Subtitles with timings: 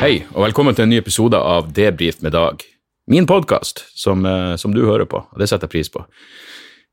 [0.00, 2.62] Hei, og velkommen til en ny episode av Debrif med Dag.
[3.12, 6.00] Min podkast, som, eh, som du hører på, og det setter jeg pris på.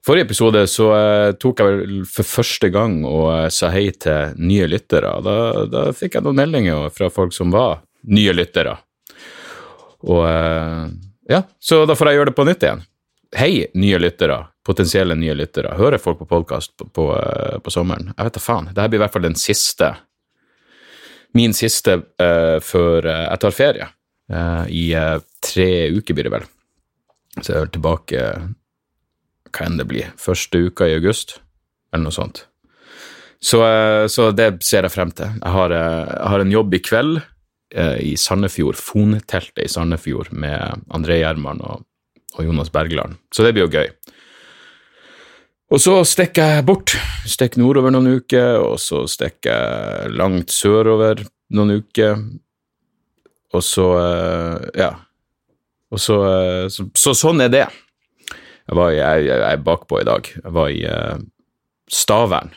[0.03, 4.35] Forrige episode så eh, tok jeg vel for første gang og eh, sa hei til
[4.35, 5.13] nye lyttere.
[5.23, 5.35] Da,
[5.71, 7.79] da fikk jeg noen meldinger fra folk som var
[8.11, 8.75] nye lyttere.
[10.03, 10.83] Og eh,
[11.31, 12.83] ja, så da får jeg gjøre det på nytt igjen.
[13.39, 15.77] Hei, nye lyttere, potensielle nye lyttere.
[15.79, 18.11] Hører folk på podkast på, på, eh, på sommeren?
[18.17, 18.67] Jeg vet da faen.
[18.73, 19.93] Dette blir i hvert fall den siste
[21.37, 23.87] min siste uh, før uh, jeg tar ferie.
[24.27, 24.85] Eh, I
[25.39, 26.45] tre uker blir det vel.
[27.37, 28.23] Så jeg er tilbake
[29.55, 31.37] hva enn det blir, første uka i august,
[31.93, 32.41] eller noe sånt.
[33.39, 33.61] Så,
[34.11, 35.31] så det ser jeg frem til.
[35.37, 37.21] Jeg har, jeg har en jobb i kveld
[38.03, 41.87] i Sandefjord, Fonteltet i Sandefjord, med André Gjerman og,
[42.35, 43.15] og Jonas Bergland.
[43.31, 43.93] Så det blir jo gøy.
[45.67, 46.93] Og så stikker jeg bort.
[47.27, 52.21] Stikker nordover noen uker, og så stikker jeg langt sørover noen uker.
[53.55, 54.93] Og så eh, Ja.
[55.87, 57.65] Og så, eh, så, så sånn er det.
[58.67, 60.27] Jeg, var, jeg, jeg er bakpå i dag.
[60.35, 61.19] Jeg var i eh,
[61.87, 62.51] Stavern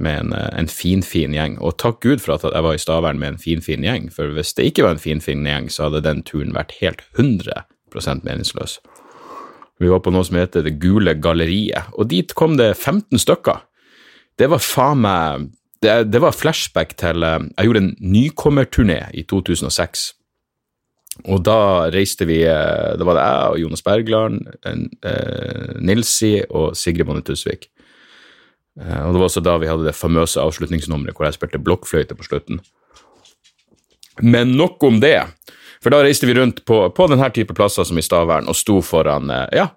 [0.00, 1.58] med en, en finfin gjeng.
[1.60, 4.56] Og takk Gud for at jeg var i Stavern med en finfin gjeng, for hvis
[4.56, 8.80] det ikke var en finfin gjeng, så hadde den turen vært helt 100% meningsløs.
[9.82, 13.64] Vi var på noe som heter Det gule galleriet, og dit kom det 15 stykker.
[14.38, 15.48] Det var faen meg
[15.84, 20.06] det, det var flashback til eh, Jeg gjorde en nykommerturné i 2006.
[21.30, 26.74] Og da reiste vi det Da var det jeg og Jonas Bergland, eh, Nilsi og
[26.76, 27.68] Sigrid Bonde Tusvik.
[28.80, 32.16] Eh, og det var også da vi hadde det famøse avslutningsnummeret hvor jeg spilte blokkfløyte
[32.18, 32.60] på slutten.
[34.22, 35.20] Men nok om det.
[35.84, 38.78] For da reiste vi rundt på, på denne type plasser som i Stavern og sto
[38.84, 39.68] foran eh, ja,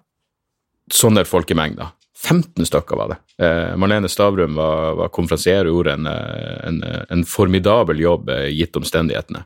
[0.88, 1.92] sånne folkemengder.
[2.18, 3.18] 15 stykker var det.
[3.44, 8.32] Eh, Marlene Stavrum var, var konferansier og gjorde en, eh, en, eh, en formidabel jobb
[8.48, 9.44] gitt omstendighetene.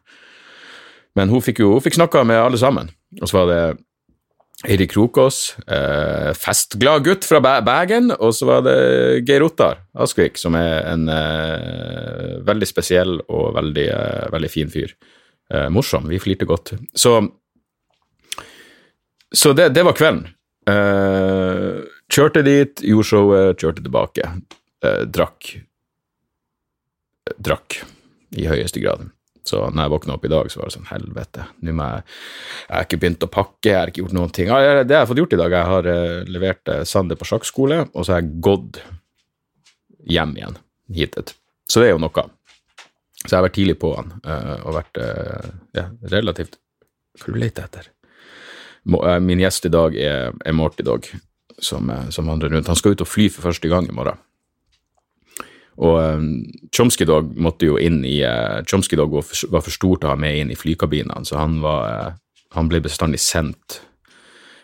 [1.18, 2.92] Men hun fikk jo fikk snakka med alle sammen.
[3.20, 3.62] Og så var det
[4.62, 8.76] Eirik Krokås, eh, festglad gutt fra Bergen, og så var det
[9.26, 13.88] Geir Ottar Askvik, som er en eh, veldig spesiell og veldig,
[14.30, 14.94] veldig fin fyr.
[15.50, 16.06] Eh, morsom.
[16.08, 16.74] Vi flirte godt.
[16.94, 17.16] Så,
[19.32, 20.28] så det, det var kvelden.
[20.70, 21.82] Eh,
[22.12, 24.28] kjørte dit, gjorde showet, kjørte tilbake.
[24.84, 25.56] Eh, drakk.
[27.26, 27.82] Eh, drakk
[28.38, 29.10] i høyeste grad.
[29.44, 31.46] Så når jeg våkna opp i dag, så var det sånn helvete.
[31.66, 32.02] Nå må jeg
[32.68, 34.48] Jeg har ikke begynt å pakke, jeg har ikke gjort noen ting.
[34.48, 35.56] Ja, det har jeg fått gjort i dag.
[35.56, 38.78] Jeg har eh, levert uh, Sander på sjakkskole, og så har jeg gått
[40.06, 40.56] hjem igjen
[40.94, 41.34] hitet.
[41.68, 42.24] Så det er jo noe.
[43.22, 46.58] Så jeg har vært tidlig på han, eh, og vært eh, ja, relativt
[47.20, 47.90] Hva er du leter etter?
[48.88, 51.06] Eh, Min gjest i dag er, er Morty Dog,
[51.62, 52.70] som, som vandrer rundt.
[52.70, 54.18] Han skal ut og fly for første gang i morgen.
[55.82, 58.18] Og Chomsky Dog måtte jo inn i
[58.68, 61.38] Chomsky Dog var for, var for stor til å ha med inn i flykabinene, så
[61.40, 62.18] han, var,
[62.52, 63.78] han ble bestandig sendt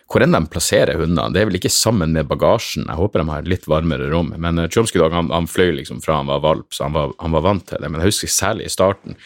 [0.09, 3.29] Hvor enn de plasserer hundene, det er vel ikke sammen med bagasjen, jeg håper de
[3.29, 6.41] har et litt varmere rom, men uh, Chomsky han, han fløy liksom fra han var
[6.41, 9.19] valp, så han var, han var vant til det, men jeg husker særlig i starten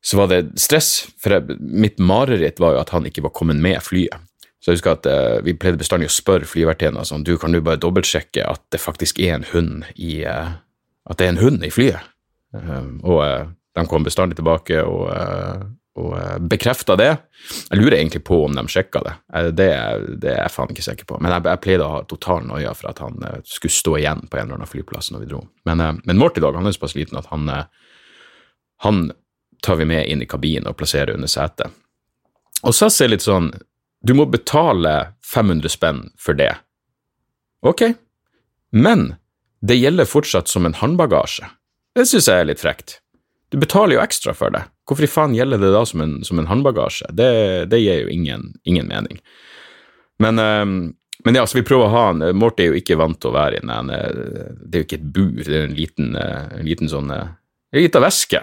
[0.00, 3.60] så var det stress, for jeg, mitt mareritt var jo at han ikke var kommet
[3.60, 4.22] med flyet.
[4.60, 7.60] Så jeg husker at eh, vi pleide bestandig å spørre flyvertinna sånn, du kan du
[7.64, 10.56] bare dobbeltsjekke at det faktisk er en hund i eh,
[11.10, 12.10] At det er en hund i flyet.
[12.56, 13.46] Eh, og eh,
[13.76, 15.62] de kom bestandig tilbake og, eh,
[15.98, 17.10] og uh, bekrefta det.
[17.70, 19.14] Jeg lurer egentlig på om de sjekka det.
[19.34, 19.68] Eh, det,
[20.22, 21.18] det er jeg faen ikke sikker på.
[21.18, 24.22] Men jeg, jeg pleide å ha total noia for at han eh, skulle stå igjen
[24.30, 25.42] på en eller annen flyplass når vi dro.
[25.68, 27.64] Men, men Morty Dog han er såpass liten at han, eh,
[28.86, 29.08] han
[29.66, 31.74] tar vi med inn i kabinen og plasserer under setet.
[32.62, 33.50] Og SAS er litt sånn
[34.04, 36.52] Du må betale 500 spenn for det.
[37.60, 37.82] Ok,
[38.72, 39.14] men
[39.60, 41.50] det gjelder fortsatt som en håndbagasje.
[41.92, 43.00] Det syns jeg er litt frekt.
[43.52, 44.62] Du betaler jo ekstra for det.
[44.90, 47.12] Hvorfor i faen gjelder det da som en, som en håndbagasje?
[47.14, 47.30] Det,
[47.70, 49.20] det gir jo ingen, ingen mening.
[50.18, 50.64] Men, eh,
[51.24, 52.24] men ja, så vi prøver å ha han.
[52.34, 55.10] Morty er jo ikke vant til å være i den Det er jo ikke et
[55.14, 58.40] bur, det er en liten, en liten sånn En liten væske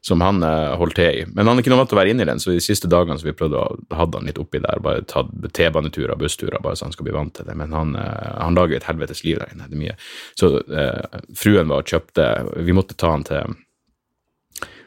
[0.00, 0.40] som han
[0.80, 1.24] holdt til i.
[1.28, 3.18] Men han er ikke noe vant til å være inni den, så de siste dagene
[3.20, 6.78] så vi prøvde å ha han litt oppi der, bare tatt T-baneturer og bussturer, bare
[6.78, 7.56] så han skal bli vant til det.
[7.60, 9.68] Men han, han lager et helvetes liv der inne.
[9.68, 9.96] Det er mye.
[10.40, 12.28] Så eh, fruen var og kjøpte
[12.64, 13.58] Vi måtte ta han til,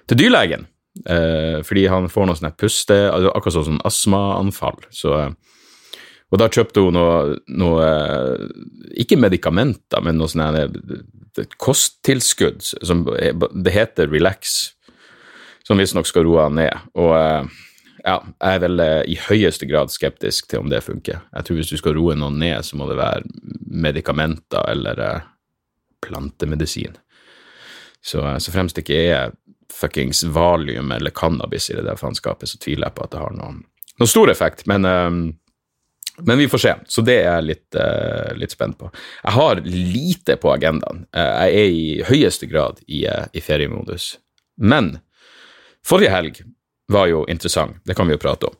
[0.10, 4.84] til dyrlegen, fordi han får noe sånn puste altså Akkurat sånn astmaanfall.
[4.94, 5.16] Så
[6.30, 7.88] og da kjøpte hun noe, noe
[9.02, 10.78] Ikke medikamenter, men noe sånn
[11.58, 12.62] kosttilskudd.
[12.86, 14.74] Som, det heter Relax
[15.68, 16.90] som visstnok skal roe han ned.
[17.00, 17.54] Og eh,
[18.04, 21.24] ja, jeg er vel eh, i høyeste grad skeptisk til om det funker.
[21.32, 23.24] Jeg tror hvis du skal roe noen ned, så må det være
[23.88, 25.30] medikamenter eller eh,
[26.04, 27.00] plantemedisin.
[28.04, 29.32] Så, så fremst det ikke er
[29.72, 33.38] fuckings valium eller cannabis i det der faenskapet, så tviler jeg på at det har
[33.38, 33.62] noen,
[34.00, 34.66] noen stor effekt.
[34.70, 34.88] Men,
[36.18, 37.78] men, vi får se, så det er jeg litt,
[38.42, 38.90] litt, spent på.
[39.24, 41.06] Jeg har lite på agendaen.
[41.14, 44.16] Jeg er i høyeste grad i, i feriemodus.
[44.58, 44.98] Men
[45.84, 46.42] Forrige helg
[46.92, 48.56] var jo interessant, det kan vi jo prate om.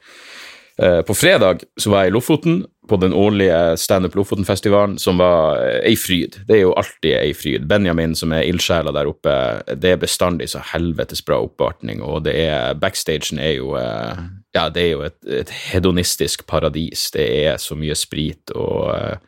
[1.08, 5.80] På fredag så var jeg i Lofoten, på den årlige Standup Lofoten-festivalen, som var eh,
[5.88, 6.40] ei fryd.
[6.48, 7.68] Det er jo alltid ei fryd.
[7.70, 9.36] Benjamin, som er ildsjela der oppe,
[9.80, 14.68] det er bestandig så helvetes bra oppvartning, og det er Backstagen er jo eh, Ja,
[14.70, 17.08] det er jo et, et hedonistisk paradis.
[17.16, 19.20] Det er så mye sprit og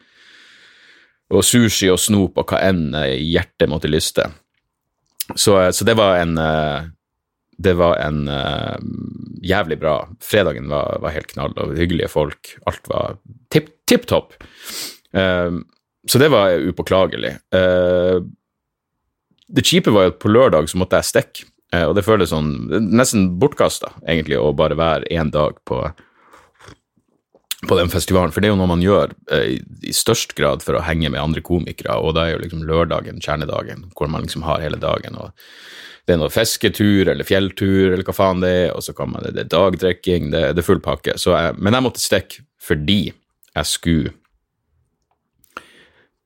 [1.34, 4.28] og sushi og snop og hva enn hjertet måtte lyste.
[5.34, 6.38] Så, så det var en
[7.58, 8.76] det var en uh,
[9.46, 12.56] jævlig bra Fredagen var, var, helt knall, og hyggelige folk.
[12.70, 13.18] Alt var
[13.54, 14.36] tipp, tipp topp.
[15.16, 15.62] Uh,
[16.10, 17.36] så det var upåklagelig.
[17.56, 18.26] Uh,
[19.48, 22.70] det kjipe var jo at på lørdag så måtte jeg stikke, og det føles sånn
[22.96, 25.82] nesten bortkasta, egentlig, å bare være én dag på,
[27.70, 30.78] på den festivalen, for det er jo noe man gjør i, i størst grad for
[30.78, 34.46] å henge med andre komikere, og da er jo liksom lørdagen kjernedagen, hvor man liksom
[34.48, 35.18] har hele dagen.
[35.20, 35.32] og
[36.06, 39.26] det er noe fisketur eller fjelltur eller hva faen det er, og så kan man,
[39.26, 41.16] det er dagdrikking, det, det er full pakke.
[41.18, 44.14] Jeg, men jeg måtte stikke fordi jeg skulle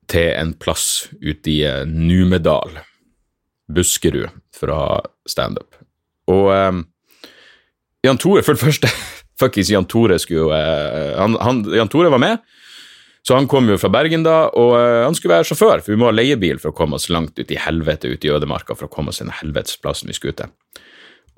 [0.09, 2.80] til en plass ute i eh, Numedal,
[3.69, 4.94] Buskerud, for å ha
[5.30, 5.77] standup.
[6.31, 6.81] Og eh,
[8.07, 8.91] Jan Tore, for det første
[9.39, 12.38] Fuckings Jan Tore skulle uh, han, han, Jan Tore var med.
[13.21, 16.00] Så han kom jo fra Bergen da, og uh, han skulle være sjåfør, for vi
[16.00, 18.88] må ha leiebil for å komme oss langt ut i helvete ut i ødemarka for
[18.88, 20.53] å komme oss til den helvetesplassen vi skulle til.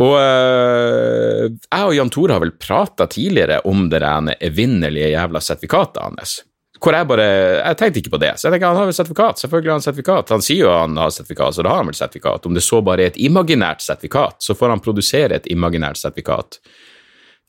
[0.02, 4.02] Og uh, jeg og Jan Tore har vel prata tidligere om det
[4.40, 6.40] evinnelige jævla sertifikatet hans.
[6.82, 7.26] Hvor jeg bare
[7.62, 8.32] Jeg tenkte ikke på det.
[8.40, 9.38] Så jeg tenker han har vel sertifikat.
[9.38, 10.32] Selvfølgelig har han sertifikat.
[10.34, 12.48] Han sier jo han har sertifikat, så da har han vel sertifikat.
[12.50, 16.58] Om det så bare er et imaginært sertifikat, så får han produsere et imaginært sertifikat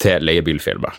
[0.00, 0.96] til leiebilfilmer.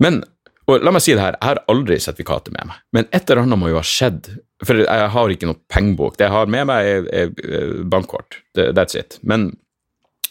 [0.00, 0.22] Men
[0.70, 3.42] og la meg si det her, jeg har aldri sertifikatet med meg, men et eller
[3.42, 4.28] annet må jo ha skjedd.
[4.66, 6.18] For jeg har ikke noe pengebok.
[6.20, 7.30] Det jeg har med meg, er,
[7.90, 8.42] bankkort.
[8.54, 9.16] That's it.
[9.26, 9.48] Men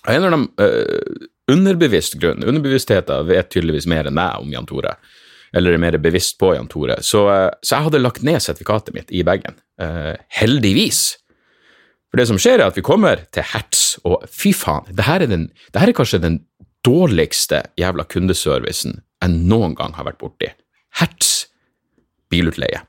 [0.05, 4.69] av en eller annen uh, underbevisst grunn, underbevisstheten vet tydeligvis mer enn jeg om Jan
[4.69, 4.93] Tore,
[5.57, 8.95] eller er mer bevisst på Jan Tore, så, uh, så jeg hadde lagt ned sertifikatet
[8.95, 9.57] mitt i bagen.
[9.81, 11.17] Uh, heldigvis.
[12.09, 15.25] For det som skjer, er at vi kommer til Hertz, og fy faen, det her
[15.25, 16.39] er, den, det her er kanskje den
[16.85, 20.51] dårligste jævla kundeservicen jeg noen gang har vært borti.
[20.99, 21.49] Hertz
[22.31, 22.81] bilutleie.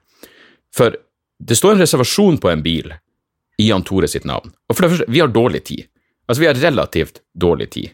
[0.75, 0.94] For
[1.40, 2.92] det står en reservasjon på en bil
[3.60, 4.53] i Jan Tore sitt navn.
[4.69, 5.88] Og for det første, vi har dårlig tid.
[6.29, 7.91] Altså, vi har relativt dårlig tid.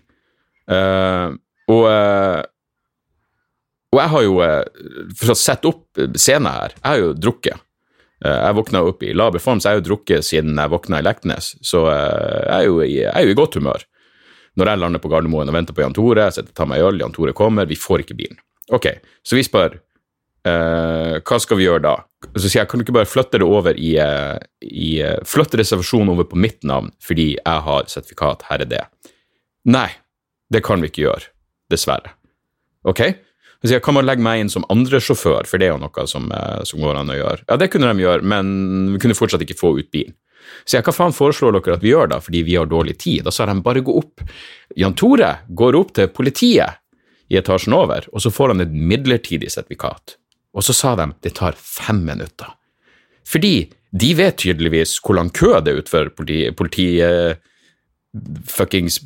[0.70, 1.32] Uh,
[1.70, 2.42] og, uh,
[3.94, 7.62] og jeg har jo, uh, for å sette opp scenen her, jeg har jo drukket.
[8.26, 11.04] jeg våkna opp i laber form, så jeg har jo drukket siden jeg våkna i
[11.04, 13.84] Leknes, så jeg er, i, jeg er jo i godt humør.
[14.56, 17.00] Når jeg lander på Gardermoen og venter på Jan Tore, jeg setter, tar meg øl,
[17.02, 18.38] Jan Tore kommer, vi får ikke bilen.
[18.74, 18.88] Ok,
[19.22, 21.96] så vi spør uh, hva skal vi gjøre da?
[22.32, 25.60] Så sier jeg kan du ikke bare flytte det over i, uh, i uh, Flytte
[25.60, 28.82] reservasjonen over på mitt navn fordi jeg har sertifikat, her er det.
[29.68, 29.90] Nei,
[30.50, 31.30] det kan vi ikke gjøre.
[31.70, 32.16] Dessverre.
[32.86, 33.02] Ok?
[33.60, 35.82] Så sier jeg kan man legge meg inn som andre sjåfør, for det er jo
[35.82, 36.28] noe som,
[36.68, 37.46] som går an å gjøre.
[37.48, 40.14] Ja, det kunne de gjøre, men vi kunne fortsatt ikke få ut bilen.
[40.64, 43.24] Så jeg, hva faen foreslår dere at vi gjør da, fordi vi har dårlig tid?
[43.26, 44.24] Da sa de bare gå opp.
[44.76, 46.82] Jan Tore går opp til politiet
[47.28, 50.16] i etasjen over, og så får han et midlertidig sertifikat.
[50.56, 52.54] Og så sa de det tar fem minutter.
[53.26, 57.34] Fordi de vet tydeligvis hvor lang kø det er utenfor politi, politi uh,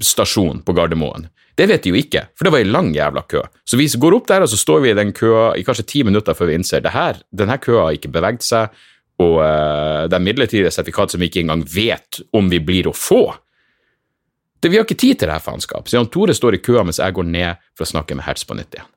[0.04, 1.28] stasjon på Gardermoen.
[1.58, 3.42] Det vet de jo ikke, for det var ei lang jævla kø.
[3.68, 6.02] Så vi går opp der, og så står vi i den køa i kanskje ti
[6.06, 8.70] minutter før vi innser det her, denne køa har ikke beveget seg,
[9.20, 12.96] og uh, det er midlertidige sertifikat som vi ikke engang vet om vi blir å
[12.96, 13.24] få.
[14.60, 15.88] Det, vi har ikke tid til det her faenskap.
[15.88, 18.46] Så Jan Tore står i køa mens jeg går ned for å snakke med Hertz
[18.48, 18.88] på nytt igjen.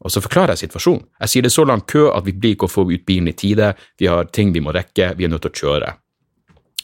[0.00, 1.04] Og så forklarer jeg situasjonen.
[1.20, 3.28] Jeg sier det er så lang kø at vi blir ikke å få ut bilen
[3.28, 5.92] i tide, vi har ting vi må rekke, vi er nødt til å kjøre.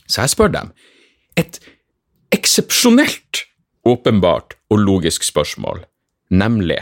[0.05, 0.73] Så jeg spør dem
[1.41, 1.59] et
[2.35, 3.43] eksepsjonelt
[3.89, 5.85] åpenbart og logisk spørsmål,
[6.33, 6.81] nemlig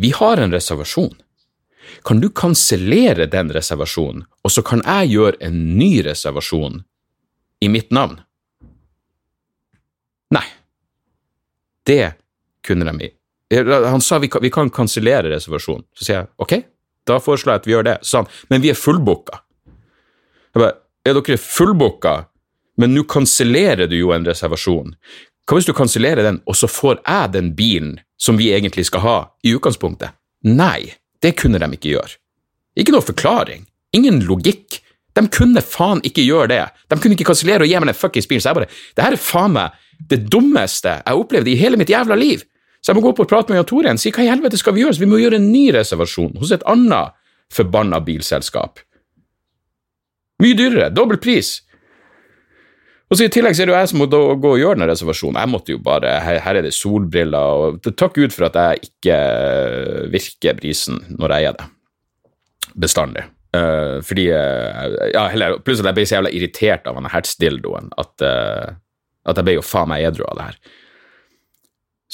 [0.00, 1.12] vi har en reservasjon.
[2.04, 6.82] Kan du kansellere den reservasjonen, og så kan jeg gjøre en ny reservasjon
[7.62, 8.20] i mitt navn?
[10.32, 10.46] Nei.
[11.86, 12.14] Det
[12.66, 13.10] kunne de.
[13.52, 15.84] Han sa vi kan, vi kan kansellere reservasjonen.
[15.98, 16.54] Så sier jeg ok,
[17.08, 17.96] da foreslår jeg at vi gjør det.
[18.02, 19.42] Så sa han men vi er fullbooka.
[20.52, 20.76] Jeg bare
[21.08, 22.14] er dere fullbooka,
[22.80, 24.94] men nå kansellerer du jo en reservasjon.
[25.48, 29.02] Hva hvis du kansellerer den, og så får jeg den bilen som vi egentlig skal
[29.02, 30.14] ha, i utgangspunktet?
[30.46, 32.16] Nei, det kunne de ikke gjøre.
[32.78, 33.66] Ikke noe forklaring.
[33.96, 34.80] Ingen logikk.
[35.12, 36.62] De kunne faen ikke gjøre det.
[36.88, 38.42] De kunne ikke kansellere og gi meg den fuckings bilen.
[38.44, 39.76] Så jeg bare Det her er faen meg
[40.08, 42.42] det dummeste jeg har opplevd i hele mitt jævla liv.
[42.82, 44.00] Så jeg må gå opp og prate med Jan Tore igjen.
[44.00, 44.96] Si hva i helvete skal vi gjøre?
[44.96, 47.14] Så vi må gjøre en ny reservasjon hos et annet
[47.52, 48.80] forbanna bilselskap.
[50.42, 50.88] Mye dyrere.
[50.90, 51.60] Dobbel pris.
[53.12, 54.88] Og så I tillegg så er det jo jeg som må gå og gjøre den
[54.88, 55.36] reservasjonen.
[55.42, 58.88] Jeg måtte jo bare, her, her er det solbriller, og takk Gud for at jeg
[58.88, 59.16] ikke
[60.14, 61.66] virker brisen når jeg er det.
[62.72, 63.26] Bestandig.
[63.52, 67.90] Uh, fordi uh, ja, heller, Pluss at jeg ble så jævla irritert av han hertsdildoen
[68.00, 68.72] at, uh,
[69.28, 70.56] at jeg ble jo faen meg edru av det her.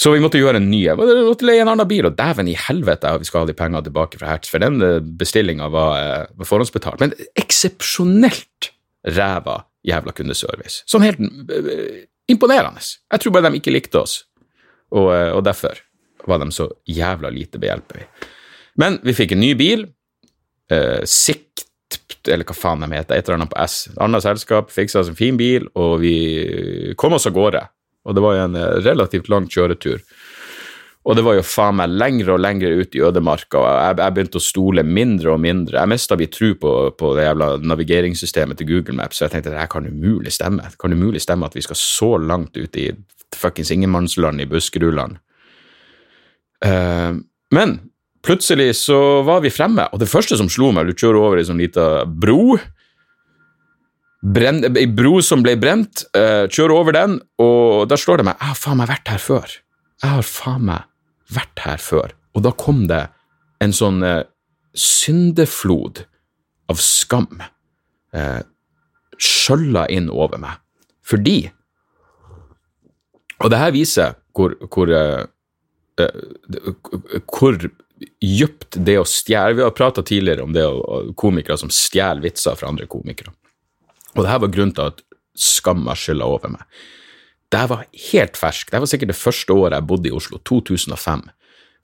[0.02, 0.82] Så vi måtte gjøre en ny.
[0.98, 3.86] Vi måtte leie en annen bil, og dæven i helvete vi skal ha de pengene
[3.86, 4.82] tilbake fra Hertz, for den
[5.18, 7.06] bestillinga var, var forhåndsbetalt.
[7.06, 8.72] Men eksepsjonelt
[9.14, 10.82] ræva jævla kundeservice.
[10.90, 12.82] Sånn helt uh, imponerende.
[13.12, 14.22] Jeg tror bare de ikke likte oss,
[14.90, 15.80] og, uh, og derfor
[16.28, 18.08] var de så jævla lite behjelpelige.
[18.78, 19.86] Men vi fikk en ny bil.
[20.70, 21.64] Eh, Sikt,
[22.28, 23.76] eller hva faen de heter, et eller annet på S.
[23.90, 27.62] Et annet selskap fiksa oss en fin bil, og vi kom oss av gårde.
[28.06, 30.04] Og det var jo en relativt lang kjøretur.
[31.08, 34.40] Og det var jo faen meg lengre og lengre ut i ødemarka, jeg, jeg, begynte
[34.40, 35.78] å stole mindre og mindre.
[35.80, 39.54] Jeg mista vi tru på, på, det jævla navigeringssystemet til Google Maps, så jeg tenkte
[39.54, 40.68] det kan umulig stemme.
[40.68, 42.90] Det kan umulig stemme at vi skal så langt ut i
[43.36, 45.16] fuckings ingenmannsland i Buskerudland.
[46.64, 47.16] Uh,
[47.56, 47.78] men
[48.26, 51.46] plutselig så var vi fremme, og det første som slo meg, du kjører over ei
[51.48, 52.58] sånn lita bro.
[54.28, 56.04] Ei bro som ble brent.
[56.12, 59.24] Uh, kjører over den, og da slår det meg Jeg har faen meg vært her
[59.24, 59.58] før.
[60.04, 60.87] Jeg har faen meg
[61.32, 62.14] vært her før.
[62.36, 63.06] Og da kom det
[63.64, 64.22] en sånn eh,
[64.78, 66.04] syndeflod
[66.70, 67.42] av skam
[68.14, 68.40] eh,
[69.18, 70.60] skjølla inn over meg.
[71.08, 71.50] Fordi
[73.38, 75.24] Og det her viser hvor, hvor, eh,
[76.02, 77.58] eh hvor
[78.20, 82.58] dypt det å stjele Vi har prata tidligere om det å, komikere som stjeler vitser
[82.58, 83.32] fra andre komikere.
[84.14, 85.02] Og det her var grunnen til at
[85.38, 86.62] skamma skylla over meg.
[87.52, 88.70] Det var helt fersk.
[88.70, 91.28] Det var sikkert det første året jeg bodde i Oslo, 2005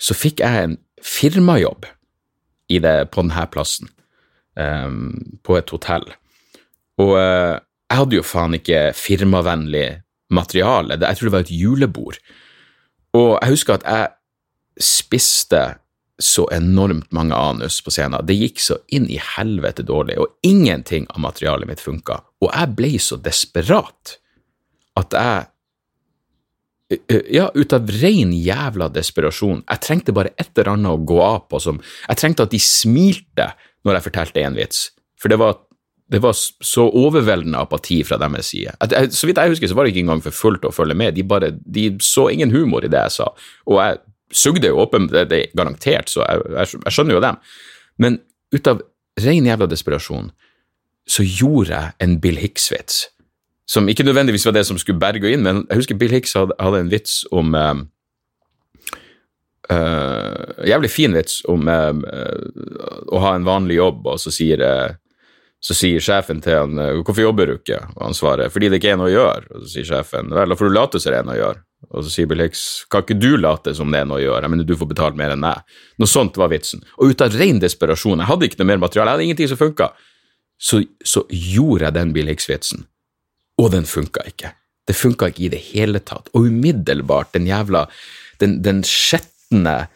[0.00, 1.86] så fikk jeg en firmajobb
[2.70, 3.90] det, på denne plassen,
[4.58, 6.06] um, på et hotell.
[7.00, 9.86] Og uh, jeg hadde jo faen ikke firmavennlig
[10.34, 12.18] materiale, jeg tror det var et julebord.
[13.14, 15.62] Og jeg husker at jeg spiste
[16.18, 18.22] så enormt mange anus på scenen.
[18.26, 22.20] Det gikk så inn i helvete dårlig, og ingenting av materialet mitt funka.
[22.42, 24.16] Og jeg ble så desperat
[24.98, 25.46] at jeg
[27.32, 29.62] ja, ut av ren jævla desperasjon.
[29.68, 32.60] Jeg trengte bare et eller annet å gå av på som Jeg trengte at de
[32.60, 33.52] smilte
[33.84, 34.86] når jeg fortalte en vits,
[35.20, 35.58] for det var,
[36.12, 38.72] det var så overveldende apati fra deres side.
[38.80, 41.16] Jeg, så vidt jeg husker, så var det ikke engang for fullt å følge med.
[41.16, 43.30] De, bare, de så ingen humor i det jeg sa,
[43.68, 44.00] og jeg
[44.34, 47.40] sugde jo åpen, det, det garantert, så jeg, jeg, jeg skjønner jo dem.
[48.00, 48.18] Men
[48.56, 48.80] ut av
[49.24, 50.32] ren jævla desperasjon
[51.04, 53.04] så gjorde jeg en Bill Hicks-vits
[53.66, 56.56] som ikke nødvendigvis var det som skulle berge inn, men jeg husker Bill Hicks hadde,
[56.60, 57.72] hadde en vits om uh,
[59.72, 61.94] uh, Jævlig fin vits om uh,
[63.08, 64.60] å ha en vanlig jobb, og så sier,
[65.64, 68.92] så sier sjefen til han 'Hvorfor jobber du ikke?' Og han svarer 'Fordi det ikke
[68.92, 69.48] er noe å gjøre'.
[69.54, 71.62] Og så sier sjefen 'Vel, da får du late som det er noe å gjøre'.
[71.90, 74.42] Og så sier Bill Hicks 'Kan ikke du late som det er noe å gjøre?'
[74.42, 75.64] Jeg mener, du får betalt mer enn meg.
[75.98, 76.84] Noe sånt var vitsen.
[76.98, 79.56] Og ut av ren desperasjon, jeg hadde ikke noe mer materiale, jeg hadde ingenting som
[79.56, 79.92] funka,
[80.60, 82.84] så, så gjorde jeg den Bill Hicks-vitsen
[83.60, 84.50] og den funka ikke.
[84.84, 86.26] Det funka ikke i det hele tatt.
[86.34, 87.82] Og umiddelbart, den jævla
[88.42, 89.86] Den, den skjetne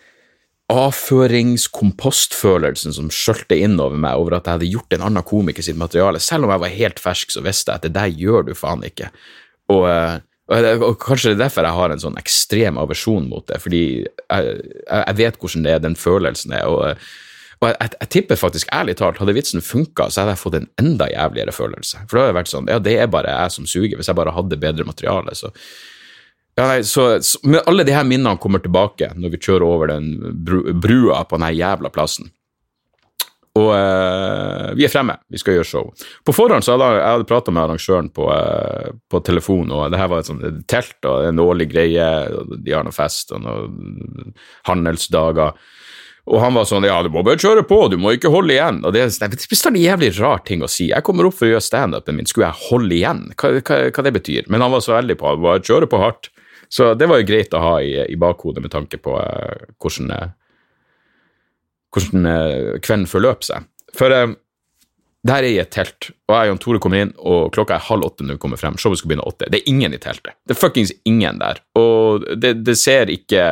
[0.71, 5.81] avføringskompostfølelsen som skjølte inn over meg over at jeg hadde gjort en annen komiker sitt
[5.81, 6.21] materiale.
[6.23, 8.85] Selv om jeg var helt fersk, så visste jeg at det der gjør du faen
[8.87, 9.09] ikke.
[9.75, 9.85] Og,
[10.53, 13.85] og, og kanskje det er derfor jeg har en sånn ekstrem aversjon mot det, fordi
[14.05, 14.43] jeg,
[14.87, 16.65] jeg, vet hvordan det er, den følelsen er.
[16.69, 16.85] og
[17.59, 20.69] og jeg, jeg, tipper faktisk, ærlig talt, hadde vitsen funka, så hadde jeg fått en
[20.79, 22.05] enda jævligere følelse.
[22.07, 24.19] For da hadde jeg vært sånn, ja, det er bare jeg som suger, hvis jeg
[24.19, 25.50] bare hadde bedre materiale, så
[26.59, 29.93] ja, nei, så, så, men alle de her minnene kommer tilbake når vi kjører over
[29.93, 30.09] den
[30.83, 32.33] brua på den jævla plassen.
[33.59, 35.88] Og eh, vi er fremme, vi skal gjøre show.
[36.27, 40.00] På forhånd så hadde jeg, jeg prata med arrangøren på, eh, på telefon, og det
[40.00, 43.43] her var et sånt telt og en årlig greie, og de har noe fest og
[43.47, 44.35] noen
[44.69, 45.59] handelsdager.
[46.29, 48.83] Og han var sånn ja, du må bare kjøre på, du må ikke holde igjen.
[48.85, 50.91] Og det, er bestandig en jævlig rar ting å si.
[50.91, 53.23] Jeg kommer opp for å gjøre standupen min, skulle jeg holde igjen?
[53.33, 54.51] Hva, hva, hva, det betyr?
[54.53, 56.29] Men han var så veldig på bare kjøre på hardt.
[56.69, 60.13] Så det var jo greit å ha i, i bakhodet med tanke på uh, hvordan,
[60.13, 60.29] uh,
[61.97, 63.65] hvordan uh, kvelden forløp seg.
[63.97, 64.37] For uh,
[65.29, 67.79] der er jeg i et telt, og jeg og Jan Tore kommer inn, og klokka
[67.79, 68.77] er halv åtte når vi kommer frem.
[68.81, 69.49] Showet skal begynne åtte.
[69.49, 70.37] Det er ingen i teltet.
[70.47, 71.63] Det er fuckings ingen der.
[71.81, 73.49] Og det, det ser ikke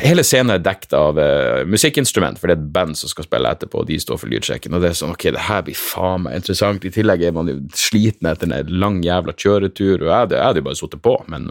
[0.00, 3.50] Hele scenen er dekket av uh, musikkinstrument, for det er et band som skal spille
[3.54, 4.74] etterpå, og de står for lydsjekken.
[4.74, 6.86] Og det er sånn, ok, det her blir faen meg interessant.
[6.86, 10.66] I tillegg er man jo sliten etter en lang jævla kjøretur, og jeg hadde, jo
[10.66, 11.50] bare sittet på, men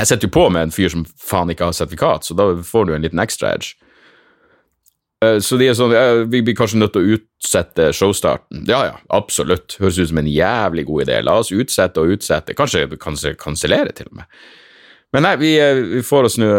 [0.00, 2.88] jeg sitter jo på med en fyr som faen ikke har sertifikat, så da får
[2.88, 3.76] du en liten extra edge.
[5.22, 8.64] Uh, så de er sånn, uh, vi blir kanskje nødt til å utsette showstarten.
[8.70, 9.76] Ja ja, absolutt.
[9.78, 11.20] Høres ut som en jævlig god idé.
[11.22, 12.56] La oss utsette og utsette.
[12.58, 12.88] Kanskje
[13.38, 14.42] kansellere, til og med.
[15.12, 16.50] Men nei, vi, eh, vi får oss nå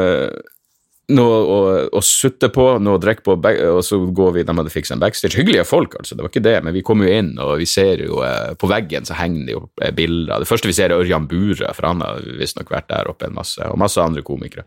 [1.16, 1.58] noe å,
[1.98, 5.04] å sutte på, noe å drikke på, og så går vi De hadde fiksa en
[5.04, 5.38] backstage.
[5.40, 8.04] Hyggelige folk, altså, det var ikke det, men vi kommer jo inn, og vi ser
[8.06, 10.44] jo eh, På veggen så henger det jo eh, bilder.
[10.44, 13.38] Det første vi ser, er Ørjan Bure, for han har visstnok vært der oppe en
[13.38, 14.66] masse, og masse andre komikere.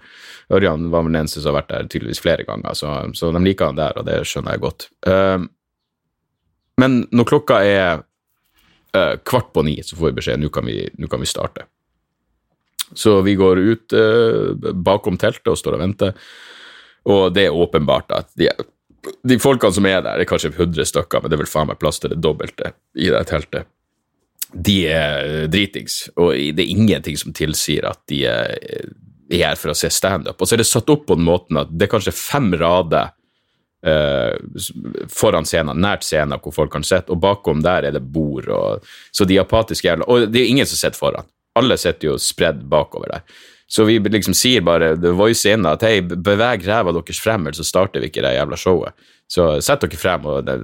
[0.54, 3.44] Ørjan var vel den eneste som har vært der tydeligvis flere ganger, så, så de
[3.44, 4.88] liker han der, og det skjønner jeg godt.
[5.08, 5.46] Uh,
[6.80, 8.02] men når klokka er
[8.96, 11.68] uh, kvart på ni, så får vi beskjed nå kan vi, nå kan vi starte.
[12.94, 16.14] Så vi går ut eh, bakom teltet og står og venter,
[17.10, 18.48] og det er åpenbart at de,
[19.26, 21.68] de folkene som er der, det er kanskje 100 stykker, men det er vel faen
[21.68, 23.68] meg plass til det dobbelte i det teltet.
[24.54, 28.54] De er dritings, og det er ingenting som tilsier at de er,
[29.32, 30.38] er her for å se standup.
[30.38, 33.10] Og så er det satt opp på den måten at det er kanskje fem rader
[33.84, 34.36] eh,
[35.12, 38.48] foran scenen, nært scenen hvor folk kan sitte, og bakom der er det bord.
[38.48, 42.20] Og, så de apatiske jævla Og det er ingen som sitter foran alle sitter jo
[42.20, 43.26] spredd bakover der.
[43.66, 47.56] Så vi liksom sier bare The Voice in at hei, beveg ræva deres frem, eller
[47.56, 49.06] så starter vi ikke det jævla showet.
[49.30, 50.58] Så sett dere frem, og det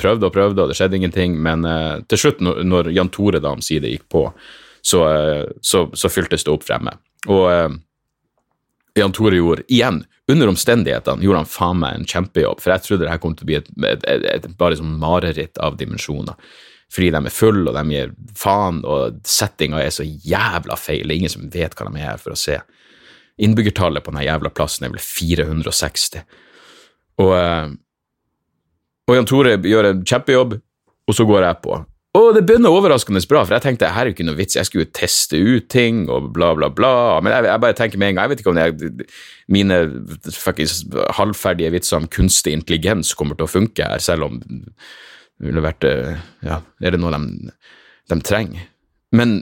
[0.00, 3.42] prøvde og prøvde, og det skjedde ingenting, men uh, til slutt, når, når Jan Tore
[3.44, 4.24] da omsider gikk på,
[4.80, 6.96] så, uh, så, så, fyltes det opp fremme.
[7.28, 7.76] Og uh,
[8.96, 10.00] Jan Tore gjorde, igjen,
[10.32, 13.46] under omstendighetene, gjorde han faen meg en kjempejobb, for jeg trodde det her kom til
[13.46, 16.40] å bli et, et, et, et bare sånn mareritt av dimensjoner
[16.92, 21.06] fordi de er fulle og de gir faen, og settinga er så jævla feil.
[21.06, 22.60] Det er ingen som vet hva de er her for å se.
[23.42, 26.22] Innbyggertallet på denne jævla plassen er vel 460.
[27.24, 27.74] Og, eh,
[29.06, 30.56] og Jan Tore gjør en kjempejobb,
[31.06, 31.82] og så går jeg på.
[32.16, 34.68] Og det begynner overraskende bra, for jeg tenkte her er jo ikke noe vits, jeg
[34.68, 36.92] skulle jo teste ut ting og bla, bla, bla.
[37.20, 39.08] Men jeg, jeg bare tenker med en gang, jeg vet ikke om jeg,
[39.52, 39.80] mine
[40.32, 44.40] faktisk halvferdige vitser om kunstig intelligens kommer til å funke her, selv om
[45.44, 47.54] ville vært eh, Ja, er det noe de,
[48.12, 48.68] de trenger?
[49.16, 49.40] Men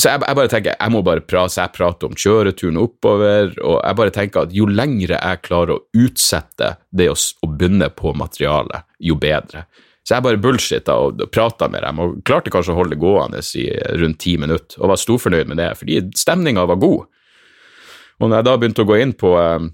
[0.00, 3.76] så jeg, jeg, bare tenker, jeg må bare prate, jeg prater om kjøreturen oppover, og
[3.82, 8.14] jeg bare tenker at jo lengre jeg klarer å utsette det å, å begynne på
[8.16, 9.66] materialet, jo bedre.
[10.00, 13.42] Så jeg bare bullshitta og, prata med dem, og klarte kanskje å holde det gående
[13.60, 13.66] i
[14.00, 17.04] rundt ti minutter, og var storfornøyd med det, fordi stemninga var god.
[18.20, 19.68] Og når jeg da begynte å gå inn på eh,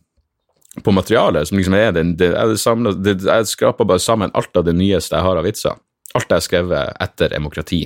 [0.84, 4.74] på materialet, som liksom er den, det, jeg, jeg skraper bare sammen alt av det
[4.76, 5.78] nyeste jeg har av vitser.
[6.16, 7.84] Alt jeg har skrevet etter demokrati.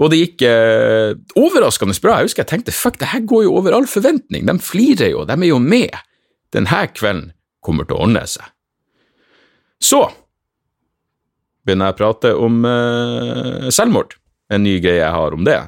[0.00, 2.20] Og det gikk eh, overraskende bra.
[2.20, 4.46] Jeg husker jeg tenkte fuck, det her går jo over all forventning.
[4.48, 5.92] De flirer jo, de er jo med.
[6.54, 7.30] Denne kvelden
[7.64, 8.46] kommer til å ordne seg.
[9.80, 10.00] Så
[11.64, 14.16] begynner jeg å prate om eh, selvmord.
[14.50, 15.58] En ny greie jeg har om det.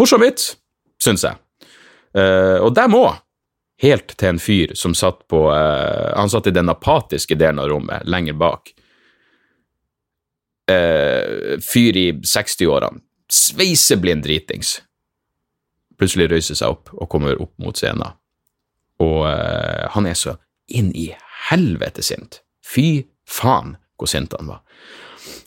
[0.00, 0.54] Morsom vits,
[1.02, 1.36] syns jeg.
[2.16, 3.12] Eh, og dem òg
[3.82, 7.70] helt til en fyr som satt på uh, Han satt i den apatiske delen av
[7.70, 8.72] rommet, lenger bak.
[10.70, 13.02] Uh, fyr i 60-årene.
[13.32, 14.80] Sveiseblind dritings.
[15.98, 18.16] Plutselig røyser seg opp og kommer opp mot scenen.
[19.02, 20.36] Og uh, han er så
[20.66, 21.10] inn i
[21.50, 22.40] helvete sint.
[22.64, 24.62] Fy faen hvor sint han var.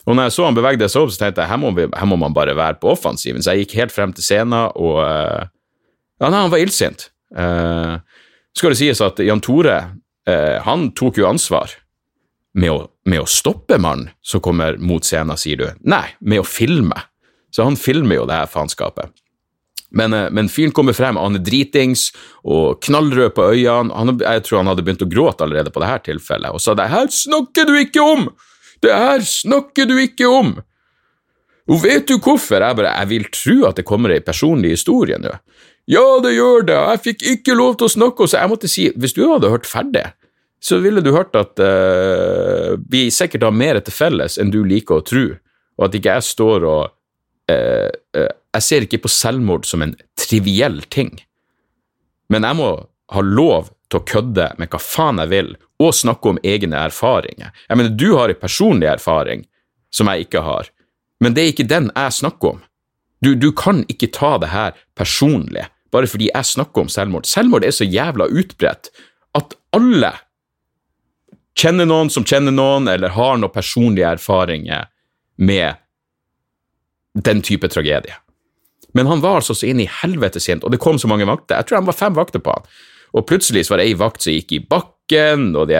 [0.08, 2.08] Og når jeg så han bevegde seg opp, så tenkte jeg her må, vi, her
[2.08, 3.42] må man bare være på offensiven.
[3.44, 7.06] Så jeg gikk helt frem til scenen, og ja, nei, han var illsint.
[7.30, 8.00] Uh,
[8.56, 9.76] skal det sies at Jan Tore
[10.28, 11.72] eh, han tok jo ansvar
[12.58, 15.66] med å, med å stoppe mannen som kommer mot scenen, sier du.
[15.86, 16.98] Nei, med å filme.
[17.54, 19.12] Så han filmer jo det her faenskapet.
[19.90, 22.10] Men, eh, men fyren kommer frem, han er dritings
[22.44, 23.94] og knallrød på øynene.
[23.94, 26.90] Han, jeg tror han hadde begynt å gråte allerede på dette tilfellet, og sa det
[26.90, 28.28] her snakker du ikke om!
[28.80, 30.54] Det her snakker du ikke om!
[31.70, 32.62] Og vet du hvorfor?
[32.64, 35.36] Jeg bare, jeg vil tro at det kommer ei personlig historie nå.
[35.90, 38.84] Ja, det gjør det, jeg fikk ikke lov til å snakke, så jeg måtte si,
[38.94, 40.04] hvis du hadde hørt ferdig,
[40.62, 45.00] så ville du hørt at uh, vi sikkert har mer til felles enn du liker
[45.00, 45.24] å tro,
[45.80, 46.82] og at ikke jeg står og
[47.50, 51.10] uh, uh, Jeg ser ikke på selvmord som en triviell ting,
[52.30, 52.70] men jeg må
[53.10, 57.50] ha lov til å kødde med hva faen jeg vil, og snakke om egne erfaringer.
[57.66, 59.46] Jeg mener, du har en personlig erfaring
[59.90, 60.70] som jeg ikke har,
[61.18, 62.62] men det er ikke den jeg snakker om.
[63.24, 67.28] Du, du kan ikke ta det her personlig bare fordi jeg snakker om selvmord.
[67.28, 68.90] Selvmord er så jævla utbredt
[69.38, 70.12] at alle
[71.58, 74.88] kjenner noen som kjenner noen, eller har noen personlige erfaringer
[75.40, 75.80] med
[77.18, 78.16] den type tragedie.
[78.94, 81.58] Men han var altså så inn i helvete sent, og det kom så mange vakter.
[81.58, 82.70] Jeg tror han var fem vakter på han.
[83.14, 85.78] Og plutselig var det ei vakt som gikk i bakken, og de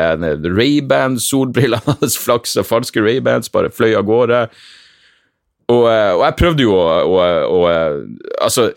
[0.50, 4.40] Ray-Ban-solbrillene hans flaksa, falske Ray-Bans, bare fløy av gårde.
[5.70, 7.58] Og, eh, og, jeg prøvde jo å, å
[8.42, 8.70] Altså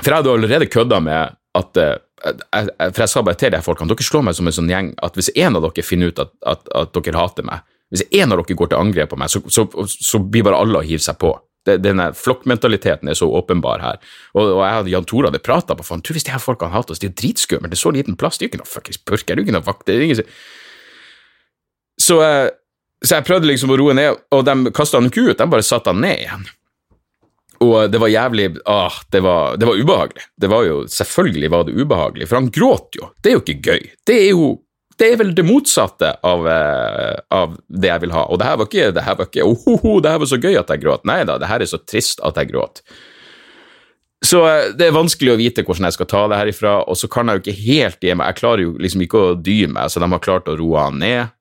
[0.00, 1.96] For jeg hadde allerede kødda med at eh,
[2.92, 5.14] For jeg sa bare til de folkene dere slår meg som en sånn gjeng at
[5.16, 8.42] hvis en av dere finner ut at, at, at dere hater meg, hvis en av
[8.42, 11.18] dere går til angrep på meg, så, så, så blir bare alle å hive seg
[11.20, 11.32] på.
[11.64, 13.98] denne flokkmentaliteten er så åpenbar her.
[14.32, 16.72] Og, og jeg og Jan Tore hadde prata på faen, du hvis de her folkene
[16.72, 18.62] hater oss, det er jo dritskummelt, det er så liten plass, det er jo ikke
[18.62, 20.22] noe fuckings purker, det er jo ikke noe vakt, det er ingen
[22.00, 22.48] så, eh,
[23.04, 25.66] så jeg prøvde liksom å roe ned, og de kasta han ikke ut, de bare
[25.66, 26.48] satte han ned igjen.
[27.60, 30.24] Og det var jævlig ah, det var, det var ubehagelig.
[30.40, 33.10] Det var jo, Selvfølgelig var det ubehagelig, for han gråt jo.
[33.20, 33.86] Det er jo ikke gøy.
[34.06, 34.50] Det er jo
[35.00, 38.26] det er vel det motsatte av, eh, av det jeg vil ha.
[38.28, 40.28] Og det her var ikke det her var ikke, oh, oh, oh, det her var
[40.28, 41.06] så gøy at jeg gråt.
[41.08, 42.82] Nei da, det her er så trist at jeg gråt.
[44.20, 47.08] Så eh, det er vanskelig å vite hvordan jeg skal ta det herifra, og så
[47.12, 48.28] kan jeg jo ikke helt gi meg.
[48.28, 51.00] Jeg klarer jo liksom ikke å dy meg, så de har klart å roe han
[51.00, 51.32] ned.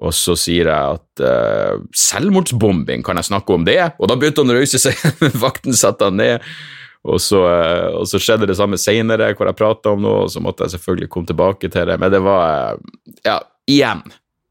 [0.00, 3.80] Og så sier jeg at uh, selvmordsbombing, kan jeg snakke om det?
[4.00, 4.96] Og da begynte han å røyse seg,
[5.44, 6.46] vakten satte han ned.
[7.04, 10.32] Og så, uh, og så skjedde det samme seinere, hvor jeg prata om noe, og
[10.32, 11.98] så måtte jeg selvfølgelig komme tilbake til det.
[12.00, 12.90] Men det var uh,
[13.26, 14.04] Ja, igjen.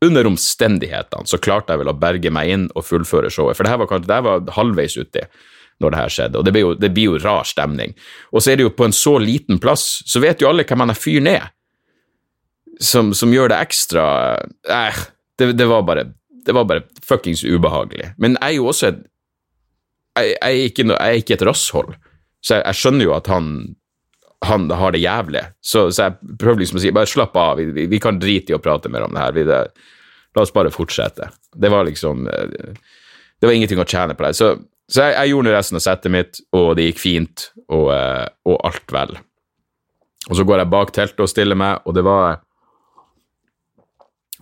[0.06, 3.58] Under omstendighetene så klarte jeg vel å berge meg inn og fullføre showet.
[3.58, 5.26] For det her var, kanskje, det her var halvveis uti
[5.80, 7.94] når det her skjedde, og det blir, jo, det blir jo rar stemning.
[8.36, 10.84] Og så er det jo på en så liten plass, så vet jo alle hvem
[10.84, 11.46] han fyren er,
[12.84, 14.04] som, som gjør det ekstra
[14.68, 15.00] eh,
[15.40, 16.06] det, det, var bare
[16.46, 18.14] det var bare fuckings ubehagelig.
[18.18, 19.06] Men jeg er jo også et
[20.18, 21.94] Jeg, jeg, er, ikke, jeg er ikke et rasshold,
[22.44, 23.46] så jeg, jeg, skjønner jo at han,
[24.44, 25.44] han har det jævlig.
[25.62, 28.58] Så, så, jeg prøver liksom å si bare slapp av, vi, vi kan drite i
[28.58, 29.38] å prate mer om det her.
[29.38, 29.60] Vi, det,
[30.36, 31.30] la oss bare fortsette.
[31.56, 34.34] Det var liksom Det var ingenting å tjene på det.
[34.36, 34.50] Så,
[34.92, 37.94] så jeg, jeg, gjorde resten av settet mitt, og det gikk fint, og,
[38.50, 39.16] og alt vel.
[40.28, 42.42] Og så går jeg bak teltet og stiller meg, og det var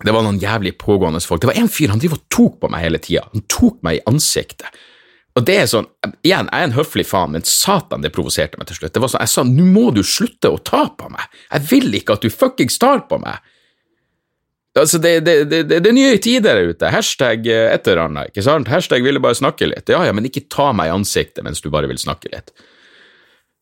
[0.04, 1.42] det var noen jævlig pågående folk.
[1.42, 3.24] Det var en fyr han driver og tok på meg hele tida.
[3.32, 4.78] Han tok meg i ansiktet.
[5.38, 5.86] Og det er sånn,
[6.26, 8.94] Igjen, jeg er en høflig faen, men satan, det provoserte meg til slutt.
[8.94, 11.38] Det var sånn, Jeg sa nå må du slutte å ta på meg.
[11.52, 13.38] Jeg vil ikke at du fuckings tar på meg.
[14.78, 16.90] Altså, det, det, det, det, er nye tider der ute.
[16.94, 18.32] Hashtag eh, et eller annet.
[18.32, 18.70] ikke sant?
[18.70, 19.90] Hashtag ville bare snakke litt.
[19.90, 22.52] Ja ja, men ikke ta meg i ansiktet mens du bare vil snakke litt.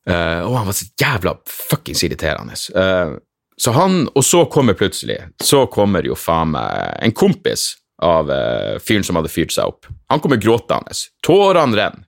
[0.07, 2.55] Uh, og han var så jævla fuckings irriterende.
[2.71, 3.17] Uh,
[3.61, 7.71] så han, og så kommer plutselig, så kommer jo faen meg en kompis
[8.05, 9.87] av uh, fyren som hadde fyrt seg opp.
[10.13, 10.93] Han kommer gråtende.
[11.25, 12.03] Tårene renner.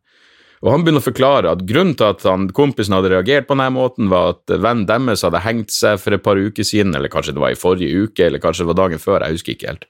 [0.59, 3.71] Og han begynner å forklare at grunnen til at han, kompisen hadde reagert på denne
[3.71, 7.38] måten, var at vennen deres hadde hengt seg for et par uker siden, eller kanskje
[7.38, 9.88] det var i forrige uke, eller kanskje det var dagen før, jeg husker ikke helt.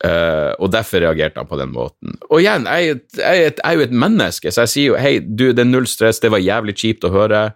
[0.00, 2.14] Uh, og derfor reagerte han på den måten.
[2.30, 5.68] Og igjen, jeg, er jo et menneske, så jeg sier jo hei, du, det er
[5.68, 7.48] null stress, det var jævlig kjipt å høre.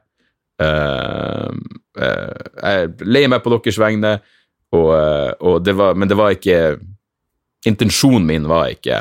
[0.62, 1.50] Uh,
[1.98, 4.18] uh, jeg leier meg på deres vegne,
[4.74, 6.58] og, uh, og det var, men det var ikke
[7.64, 8.98] Intensjonen min var ikke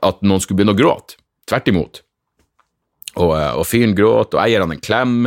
[0.00, 1.18] at noen skulle begynne å gråte.
[1.44, 1.98] Tvert imot.
[3.20, 5.18] Og, og fyren gråt, og jeg gir han en klem.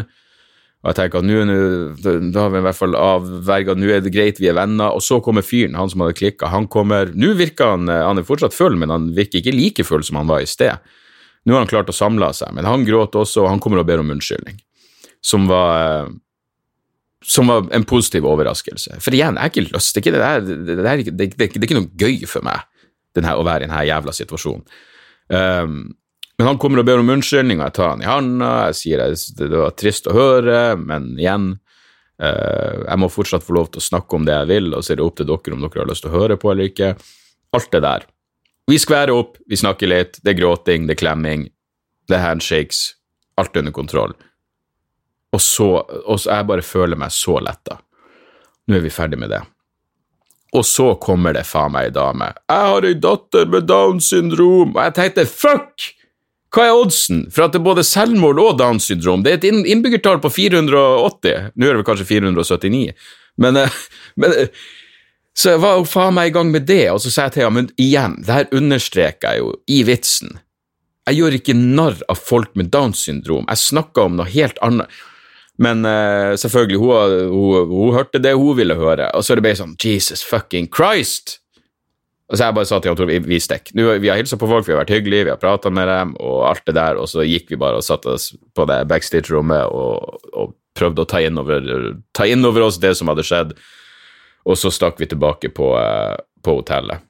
[0.82, 4.42] Og jeg tenker at nå har vi i hvert fall avverga, nå er det greit,
[4.42, 4.98] vi er venner.
[4.98, 6.50] Og så kommer fyren, han som hadde klikka.
[6.50, 10.02] Han kommer Nå virker han Han er fortsatt full, men han virker ikke like full
[10.06, 10.82] som han var i sted.
[11.46, 13.90] Nå har han klart å samle seg, men han gråter også, og han kommer og
[13.90, 14.58] ber om unnskyldning
[15.26, 16.10] som var
[17.26, 19.00] som var en positiv overraskelse.
[19.02, 19.98] For igjen, jeg har ikke lyst.
[19.98, 22.68] Det er ikke, noe gøy for meg
[23.18, 24.66] denne, å være i denne jævla situasjonen.
[25.34, 25.80] Um,
[26.38, 28.52] men han kommer og ber om unnskyldning, og jeg tar han i handa.
[28.70, 29.06] Jeg sier
[29.40, 33.88] det var trist å høre, men igjen uh, Jeg må fortsatt få lov til å
[33.88, 35.90] snakke om det jeg vil, og så er det opp til dere om dere har
[35.90, 36.94] lyst til å høre på eller ikke.
[37.56, 38.06] Alt det der.
[38.68, 41.50] Vi skværer opp, vi snakker litt, det er gråting, det er klemming,
[42.10, 42.96] det er handshakes.
[43.38, 44.14] Alt under kontroll.
[45.36, 45.68] Og så,
[46.08, 47.82] og så Jeg bare føler meg så letta.
[48.68, 49.42] Nå er vi ferdig med det.
[50.56, 52.30] Og så kommer det faen meg ei dame.
[52.48, 55.92] 'Jeg har ei datter med Downs syndrom.' Og jeg tenkte fuck!
[56.56, 59.24] Hva er oddsen for at det er både selvmord og Downs syndrom?
[59.24, 61.52] Det er et inn- innbyggertall på 480.
[61.56, 62.94] Nå er det vel kanskje 479,
[63.44, 63.70] men, eh,
[64.16, 64.48] men eh,
[65.36, 67.48] Så jeg var jo faen meg i gang med det, og så sa jeg til
[67.48, 70.38] ham, men igjen, det her understreker jeg jo i vitsen.
[71.06, 74.92] Jeg gjør ikke narr av folk med Downs syndrom, jeg snakker om noe helt annet.
[75.62, 79.46] Men uh, selvfølgelig, hun, hun, hun hørte det hun ville høre, og så er det
[79.46, 81.40] bare sånn Jesus fucking Christ!
[82.26, 83.76] Og så jeg bare sa til henne vi, vi stikker.
[84.02, 86.48] Vi har hilsa på folk, vi har vært hyggelige, vi har prata med dem, og
[86.50, 90.24] alt det der, og så gikk vi bare og satte oss på det backstage-rommet og,
[90.34, 93.54] og prøvde å ta inn, over, ta inn over oss det som hadde skjedd,
[94.46, 97.02] og så stakk vi tilbake på, eh, på hotellet.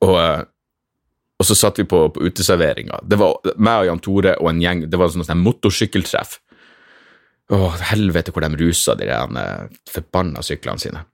[0.00, 0.42] Og, eh,
[1.40, 3.00] og så satt vi på, på uteserveringa.
[3.04, 6.38] Det var meg og Jan Tore og en gjeng, det var en sånn sånn motorsykkeltreff.
[7.50, 7.58] Å,
[7.90, 11.04] helvete hvor de rusa de der eh, forbanna syklene sine.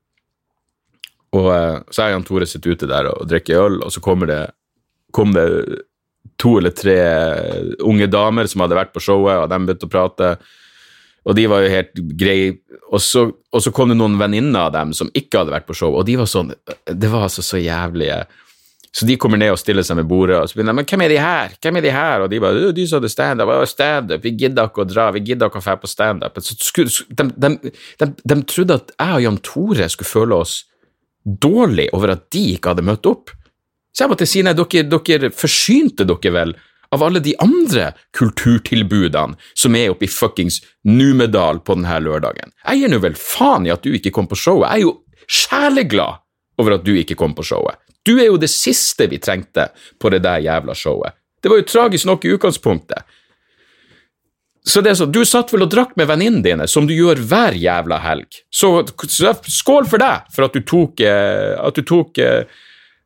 [1.36, 1.50] Og
[1.92, 4.42] så er Jan Tore sitter ute der og drikker øl, og så kommer det,
[5.12, 5.46] kom det
[6.40, 6.96] to eller tre
[7.84, 10.30] unge damer som hadde vært på showet, og de begynte å prate.
[11.26, 12.56] Og de var jo helt greie.
[12.94, 15.74] Og så, og så kom det noen venninner av dem som ikke hadde vært på
[15.74, 16.52] show, og de var sånn
[16.86, 18.20] Det var altså så jævlige
[18.94, 21.02] Så de kommer ned og stiller seg med bordet, og så begynner de Men hvem
[21.04, 21.56] er de her?
[21.62, 22.22] Hvem er de her?
[22.24, 23.50] Og de bare «Øh, De som hadde standup.
[23.68, 25.10] stand Vi gidder ikke å dra.
[25.10, 26.38] Vi gidder ikke å dra på standup.
[26.38, 30.64] De, de, de, de trodde at jeg og Jan Tore skulle føle oss
[31.26, 33.34] dårlig over at de ikke hadde møtt opp.
[33.92, 36.56] Så jeg måtte si nei, dere, dere forsynte dere vel
[36.94, 42.52] av alle de andre kulturtilbudene som er oppe i fuckings Numedal på denne lørdagen.
[42.62, 44.70] Jeg gir nå vel faen i at du ikke kom på showet.
[44.70, 44.94] Jeg er jo
[45.26, 46.22] sjeleglad
[46.62, 47.78] over at du ikke kom på showet.
[48.06, 51.16] Du er jo det siste vi trengte på det der jævla showet.
[51.42, 53.16] Det var jo tragisk nok i utgangspunktet.
[54.66, 57.20] Så det er sånn, Du satt vel og drakk med venninnene dine, som du gjør
[57.30, 58.40] hver jævla helg.
[58.50, 62.48] Så, så skål for deg for at du tok, eh, at du tok eh,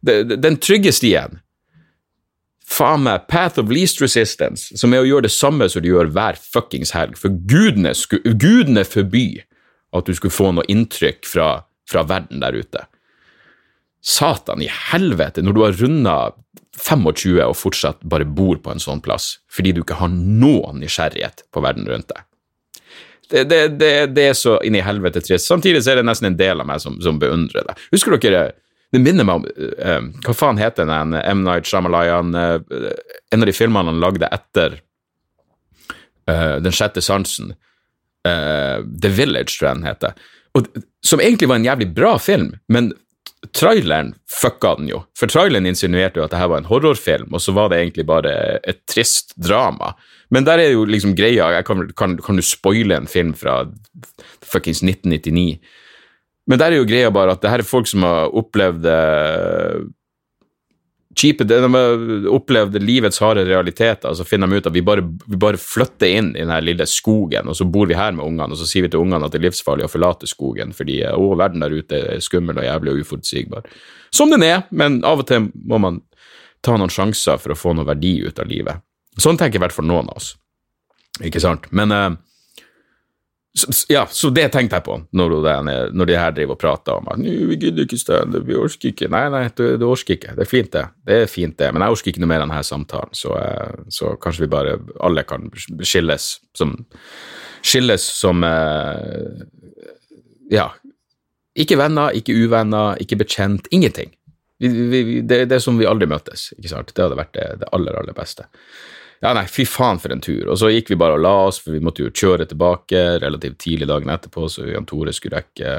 [0.00, 1.40] den trygge stien.
[2.70, 6.12] Faen meg, path of least resistance, som er å gjøre det samme som du gjør
[6.14, 7.18] hver fuckings helg.
[7.18, 9.42] For gudene, gudene forby
[9.96, 11.50] at du skulle få noe inntrykk fra,
[11.90, 12.84] fra verden der ute.
[14.00, 16.16] Satan i helvete, når du har runda
[16.80, 21.44] 25 og fortsatt bare bor på en sånn plass, fordi du ikke har noen nysgjerrighet
[21.52, 22.26] på verden rundt deg.
[23.30, 25.46] Det, det, det, det er så inn i helvete trist.
[25.46, 27.76] Samtidig så er det nesten en del av meg som, som beundrer det.
[27.92, 28.48] Husker dere
[28.90, 31.44] Det minner meg om uh, Hva faen heter den M.
[31.46, 32.58] Night Shyamalayan uh,
[33.30, 34.80] En av de filmene han lagde etter
[36.26, 37.54] uh, Den sjette sansen.
[38.26, 40.18] eh, The Village, tror jeg den heter.
[40.58, 40.66] Og,
[41.06, 42.92] som egentlig var en jævlig bra film, men
[43.56, 45.02] traileren fucka den jo.
[45.16, 48.06] For traileren insinuerte jo at det her var en horrorfilm, og så var det egentlig
[48.08, 48.34] bare
[48.68, 49.94] et trist drama.
[50.30, 53.62] Men der er jo liksom greia kan, kan, kan du spoile en film fra
[54.44, 55.60] fuckings 1999?
[56.50, 59.84] Men der er jo greia bare at det her er folk som har opplevd eh,
[61.20, 65.04] kjipe De har opplevd livets harde realiteter, og så finner de ut at vi bare,
[65.26, 68.54] vi bare flytter inn i den lille skogen, og så bor vi her med ungene,
[68.54, 71.32] og så sier vi til ungene at det er livsfarlig å forlate skogen, fordi å,
[71.38, 73.66] verden der ute er skummel og jævlig og uforutsigbar.
[74.14, 76.02] Som den er, men av og til må man
[76.64, 78.82] ta noen sjanser for å få noe verdi ut av livet.
[79.20, 80.34] Sånn tenker i hvert fall noen av oss.
[81.24, 81.66] Ikke sant?
[81.74, 82.10] Men eh,
[83.90, 85.54] ja, så det tenkte jeg på når, det,
[85.98, 89.08] når de her driver og prater om at vi gidder ikke standup, vi orker ikke.
[89.10, 90.36] Nei, nei, du, du orker ikke.
[90.38, 90.84] Det er fint, det.
[91.08, 91.72] Det er fint, det.
[91.74, 94.76] Men jeg orker ikke noe mer av denne samtalen, så, eh, så kanskje vi bare
[95.02, 95.50] alle kan
[95.82, 96.78] skilles som
[97.60, 99.42] Skilles som eh,
[100.50, 100.70] Ja.
[101.58, 103.66] Ikke venner, ikke uvenner, ikke bekjent.
[103.74, 104.14] Ingenting.
[104.62, 106.92] Vi, vi, det, det er som vi aldri møtes, ikke sant.
[106.94, 108.46] Det hadde vært det, det aller, aller beste.
[109.20, 110.46] Ja, nei, fy faen for en tur.
[110.48, 113.58] Og så gikk vi bare og la oss, for vi måtte jo kjøre tilbake relativt
[113.60, 115.74] tidlig dagen etterpå, så Jan Tore skulle rekke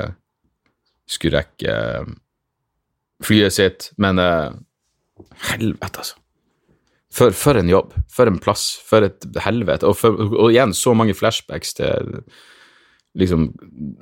[1.11, 2.11] skulle rekke eh,
[3.25, 3.89] flyet sitt.
[4.01, 4.53] Men eh,
[5.51, 6.17] helvete, altså.
[7.11, 7.93] For, for en jobb.
[8.13, 8.69] For en plass.
[8.87, 9.89] For et helvete.
[9.89, 12.17] Og, for, og igjen, så mange flashbacks til
[13.19, 13.51] liksom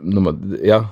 [0.04, 0.84] man, Ja.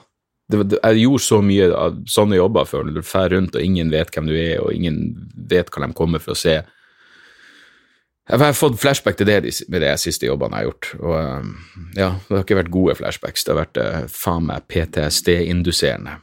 [0.48, 3.90] Det, det, jeg gjorde så mye av sånne jobber før, du drar rundt og ingen
[3.92, 5.02] vet hvem du er, og ingen
[5.52, 6.54] vet hva de kommer for å se.
[8.28, 9.40] Jeg har fått flashback til det
[9.72, 10.90] med de siste jobbene jeg har gjort.
[11.00, 11.54] Og um,
[11.96, 13.46] ja, det har ikke vært gode flashbacks.
[13.46, 16.18] Det har vært uh, faen meg PTSD-induserende.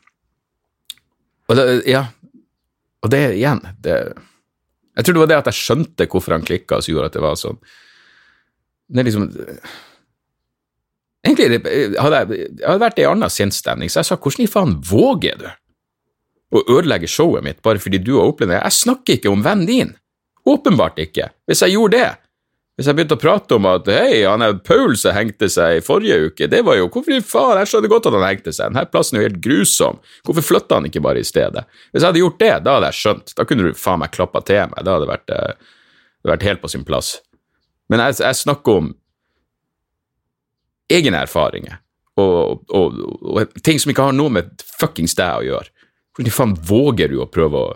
[1.49, 2.05] Og det, ja,
[3.05, 3.97] og det igjen det,
[4.97, 7.25] Jeg tror det var det at jeg skjønte hvorfor han klikka, som gjorde at det
[7.25, 7.59] var sånn.
[8.89, 9.27] Det er liksom
[11.25, 11.61] Egentlig
[11.97, 14.75] hadde jeg, jeg hadde vært i en annen sinnsstemning, så jeg sa hvordan i faen
[14.85, 15.47] våger du
[16.55, 18.59] å ødelegge showet mitt bare fordi du har opplevd det?
[18.61, 19.95] Jeg snakker ikke om vennen din.
[20.45, 21.31] Åpenbart ikke.
[21.49, 22.13] Hvis jeg gjorde det,
[22.75, 25.83] Hvis jeg begynte å prate om at hei, han er Paul som hengte seg i
[25.87, 27.61] forrige uke, det var jo Hvorfor i faen?
[27.61, 28.73] Jeg skjønner godt at han hengte seg.
[28.73, 30.01] Denne plassen er jo helt grusom.
[30.27, 31.63] Hvorfor flytta han ikke bare i stedet?
[31.93, 33.35] Hvis jeg hadde gjort det, da hadde jeg skjønt.
[33.39, 34.83] Da kunne du faen meg klappa til meg.
[34.83, 35.71] Da hadde vært, eh,
[36.19, 37.13] det vært helt på sin plass.
[37.87, 38.91] Men jeg, jeg snakker om
[40.91, 41.79] egne erfaringer
[42.21, 45.87] og, og, og, ting som ikke har noe med fuckings deg å gjøre.
[46.15, 47.73] Hvordan faen våger du å prøve å,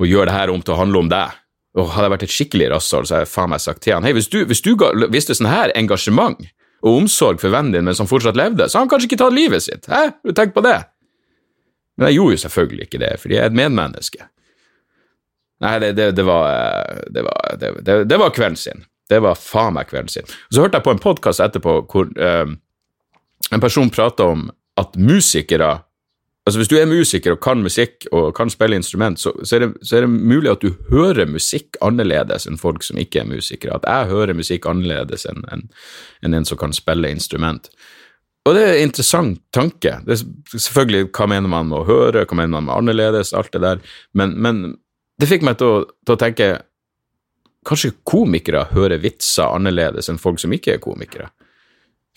[0.00, 1.38] å gjøre det her om til å handle om deg?
[1.78, 4.04] Og hadde jeg vært et skikkelig rasshold, så hadde jeg faen meg sagt til han
[4.04, 6.40] hei, hvis du, hvis du ga, viste sånn her engasjement
[6.82, 9.36] og omsorg for vennen din mens han fortsatt levde, så har han kanskje ikke tatt
[9.36, 9.88] livet sitt.
[9.88, 10.18] Hæ?
[10.34, 10.80] Tenkt på det?
[11.96, 14.28] Men jeg gjorde jo selvfølgelig ikke det, fordi jeg er et medmenneske.
[15.62, 16.48] Nei, det, det, det var,
[17.14, 17.54] det, var,
[17.86, 18.84] det, var kvelden sin.
[19.08, 20.26] Det var faen meg kvelden sin.
[20.26, 22.56] Og så hørte jeg på en podkast etterpå hvor um,
[23.52, 24.48] en person prata om
[24.80, 25.76] at musikere
[26.42, 29.60] Altså Hvis du er musiker og kan musikk og kan spille instrument, så, så, er
[29.62, 33.28] det, så, er det, mulig at du hører musikk annerledes enn folk som ikke er
[33.30, 33.78] musikere.
[33.78, 35.68] At jeg hører musikk annerledes enn en,
[36.26, 37.70] en, en som kan spille instrument.
[38.42, 39.94] Og det er en interessant tanke.
[40.02, 43.54] Det er selvfølgelig hva mener man med å høre, hva mener man med annerledes, alt
[43.54, 43.82] det der.
[44.18, 44.62] Men, men
[45.22, 46.52] det fikk meg til å, til å, tenke
[47.62, 51.28] Kanskje komikere hører vitser annerledes enn folk som ikke er komikere.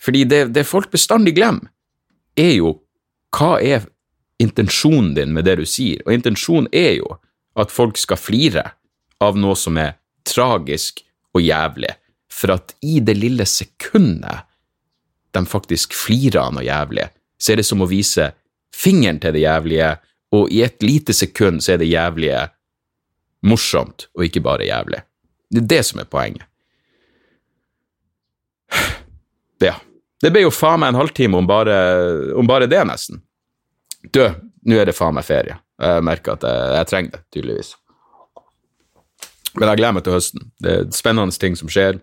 [0.02, 1.68] Fordi det, det folk bestandig glemmer,
[2.34, 2.72] er jo
[3.30, 3.86] hva er
[4.38, 7.16] intensjonen din med det du sier, og intensjonen er jo
[7.56, 8.64] at folk skal flire
[9.22, 9.96] av noe som er
[10.26, 11.00] tragisk
[11.36, 11.92] og jævlig,
[12.32, 14.44] for at i det lille sekundet
[15.36, 17.08] de faktisk flirer av noe jævlig,
[17.40, 18.30] så er det som å vise
[18.76, 19.94] fingeren til det jævlige,
[20.36, 22.46] og i et lite sekund så er det jævlige
[23.46, 25.00] morsomt og ikke bare jævlig.
[25.52, 26.46] Det er det som er poenget.
[29.60, 29.76] Det, Ja.
[30.22, 31.76] Det ble jo faen meg en halvtime om bare,
[32.40, 33.20] om bare det, nesten.
[34.14, 34.22] Du,
[34.66, 35.58] nå er det faen meg ferie.
[35.82, 37.74] Jeg merker at jeg, jeg trenger det, tydeligvis.
[39.56, 40.48] Men jeg gleder meg til høsten.
[40.62, 42.00] Det er spennende ting som skjer.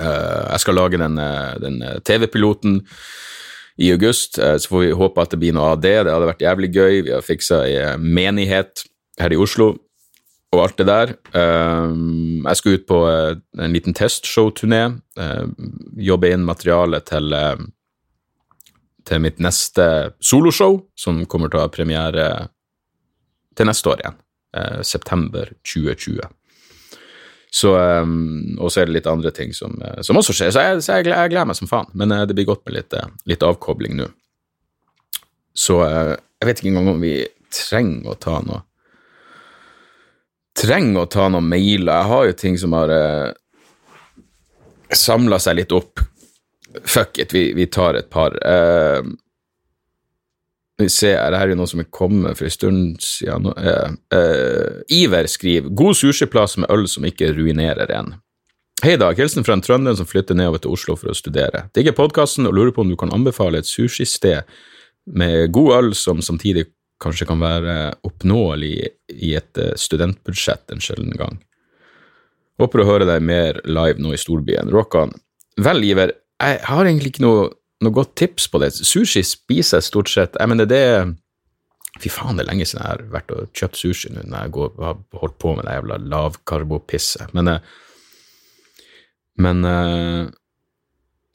[0.00, 2.78] Uh, jeg skal lage den, eh, den eh, TV-piloten
[3.80, 5.94] i august, så får vi håpe at det blir noe av det.
[6.04, 6.96] Det hadde vært jævlig gøy.
[7.06, 8.82] Vi har fiksa ei menighet
[9.20, 9.70] her i Oslo
[10.52, 11.12] og alt det der.
[11.32, 14.82] Jeg skal ut på en liten testshow-turné.
[16.10, 17.32] Jobbe inn materiale til,
[19.10, 19.84] til mitt neste
[20.22, 22.26] soloshow, som kommer til å ha premiere
[23.58, 24.20] til neste år igjen.
[24.82, 26.22] september 2020.
[27.54, 30.50] Så, um, og så er det litt andre ting som, som også skjer.
[30.54, 31.90] Så jeg, så jeg, gleder meg som faen.
[31.94, 32.96] Men det blir godt med litt,
[33.30, 34.08] litt avkobling nå.
[35.54, 37.14] Så jeg vet ikke engang om vi
[37.54, 38.62] trenger å ta noe
[40.60, 41.92] trenger å ta noen mailer.
[41.92, 43.28] Jeg har jo ting som har eh,
[44.92, 46.02] samla seg litt opp.
[46.84, 48.36] Fuck it, vi, vi tar et par.
[48.46, 49.02] Uh,
[50.78, 53.50] vi ser, det her er jo noe som er kommet for en stund siden.
[53.52, 58.14] Uh, uh, Iver skriver 'God sushiplass med øl som ikke ruinerer en'.
[58.82, 59.18] Hei, Dag.
[59.18, 61.66] Hilsen fra en trønder som flytter nedover til Oslo for å studere.
[61.76, 64.46] Digger podkasten og lurer på om du kan anbefale et sushisted
[65.04, 66.64] med god øl som samtidig
[67.02, 67.74] kanskje kan være
[68.06, 71.36] oppnåelig i et studentbudsjett en sjelden gang.
[72.60, 74.72] Håper å høre deg mer live nå i storbyen.
[74.72, 75.12] Rock on.
[75.60, 77.48] Vel, Iver, jeg har egentlig ikke noe,
[77.84, 78.72] noe godt tips på det.
[78.76, 80.82] Sushi spiser jeg stort sett Jeg mener, det
[82.00, 84.52] Fy faen, det er lenge siden jeg har vært og kjøpt sushi nå, når jeg
[84.56, 87.32] går, har holdt på med det jævla lavkarbopisset.
[87.36, 87.72] Men, eh,
[89.42, 90.28] men eh,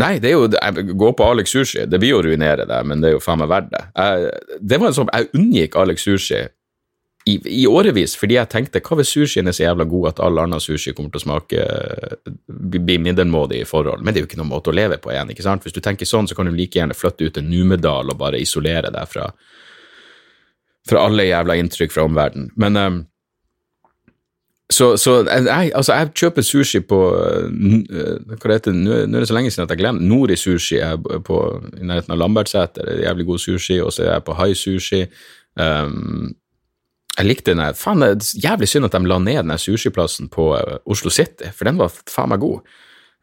[0.02, 1.86] Nei, det er jo Gå på Alex Sushi.
[1.88, 3.84] Det blir jo å ruinere det, men det er jo faen meg verdt det.
[3.96, 6.42] Jeg, det var en sånn, jeg unngikk Alex Sushi
[7.26, 10.44] i, i årevis fordi jeg tenkte hva hvis sushien er så jævla god at all
[10.44, 11.64] annen sushi kommer til å smake
[12.46, 14.04] bli middelmådig i forhold?
[14.04, 15.34] Men det er jo ikke noen måte å leve på igjen.
[15.34, 15.66] ikke sant?
[15.66, 18.42] Hvis du tenker sånn, så kan du like gjerne flytte ut til Numedal og bare
[18.42, 19.26] isolere deg fra,
[20.86, 22.54] fra alle jævla inntrykk fra omverdenen.
[22.62, 23.02] Men um,
[24.70, 29.28] så, så jeg, altså jeg kjøper sushi på uh, Hva det heter Nå er det
[29.30, 31.44] så lenge siden at jeg glemmer Nori Sushi er på,
[31.78, 32.96] i nærheten av Lambertseter.
[33.02, 33.82] Jævlig god sushi.
[33.82, 35.06] Og så er jeg på High Sushi.
[35.58, 36.34] Um,
[37.16, 40.52] jeg likte den Faen, det er jævlig synd at de la ned den sushiplassen på
[40.56, 42.66] uh, Oslo City, for den var faen meg god.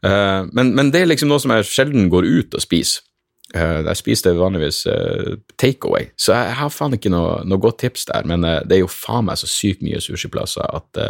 [0.03, 3.05] Uh, men, men, det er liksom noe som jeg sjelden går ut og spiser.
[3.53, 7.83] Uh, jeg spiser det vanligvis uh, takeaway, så jeg, har faen ikke noe, noe godt
[7.83, 8.25] tips der.
[8.29, 11.03] Men uh, det er jo faen meg så sykt mye sushiplasser at,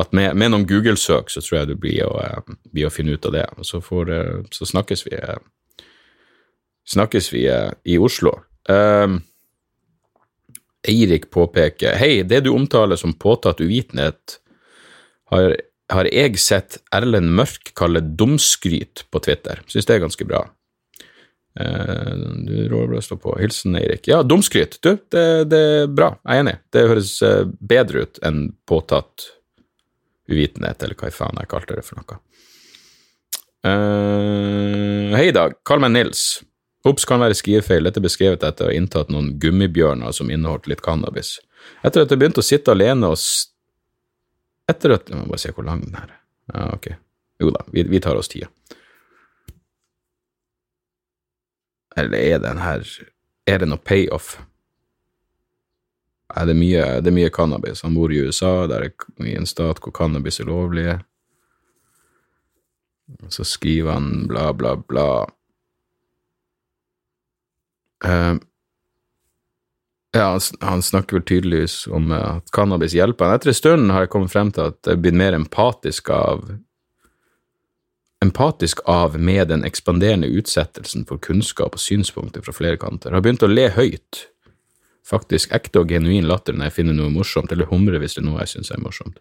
[0.00, 2.16] at med, med, noen Google-søk så tror jeg du blir å,
[2.72, 3.44] blir å finne ut av det.
[3.58, 4.14] Og så, får,
[4.54, 5.18] så snakkes vi
[6.92, 8.32] snakkes vi i Oslo.
[10.88, 14.38] Eirik påpeker Hei, det du omtaler som påtatt uvitenhet,
[15.30, 15.54] har,
[15.92, 19.62] har jeg sett Erlend Mørk kalle dumskryt på Twitter.
[19.70, 20.42] Syns det er ganske bra.
[21.60, 22.16] Eh,
[22.46, 23.36] du råder å stå på.
[23.40, 24.08] Hilsen Eirik.
[24.10, 24.78] Ja, dumskryt.
[24.82, 26.14] Du, det, det, er bra.
[26.24, 26.58] Jeg er enig.
[26.72, 29.28] Det høres eh, bedre ut enn påtatt
[30.30, 32.20] uvitenhet, eller hva i faen jeg kalte det for noe.
[33.62, 35.54] Uh, hei, Dag.
[35.66, 36.40] Kall meg Nils.
[36.84, 37.86] Ops kan være skrivefeil.
[37.86, 41.36] Dette er beskrevet etter å ha inntatt noen gummibjørner som inneholdt litt cannabis.
[41.86, 43.18] Etter at jeg begynte å sitte alene og
[44.70, 46.14] Etter at Jeg må bare se hvor lang den er.
[46.54, 46.86] Ja, ok.
[47.42, 48.46] Jo da, vi, vi tar oss tida.
[51.98, 52.86] Eller er den her
[53.46, 54.36] Er det noe payoff?
[56.32, 57.82] Er det, mye, det er mye cannabis.
[57.84, 60.94] Han bor i USA, der er i en stat hvor cannabis er lovlig.
[63.28, 65.26] Så skriver han bla, bla, bla.
[68.04, 68.36] Uh,
[70.12, 70.26] ja,
[70.60, 73.28] han, snakker vel tydeligvis om uh, at cannabis hjelper.
[73.28, 73.38] han.
[73.38, 76.44] Etter en stund har jeg kommet frem til at jeg blir mer empatisk av
[78.22, 83.10] empatisk av med den ekspanderende utsettelsen for kunnskap og synspunkter fra flere kanter.
[83.10, 84.26] Jeg har begynt å le høyt.
[85.02, 88.28] Faktisk ekte og genuin latter når jeg finner noe morsomt, eller humre hvis det er
[88.28, 89.18] noe jeg syns er morsomt.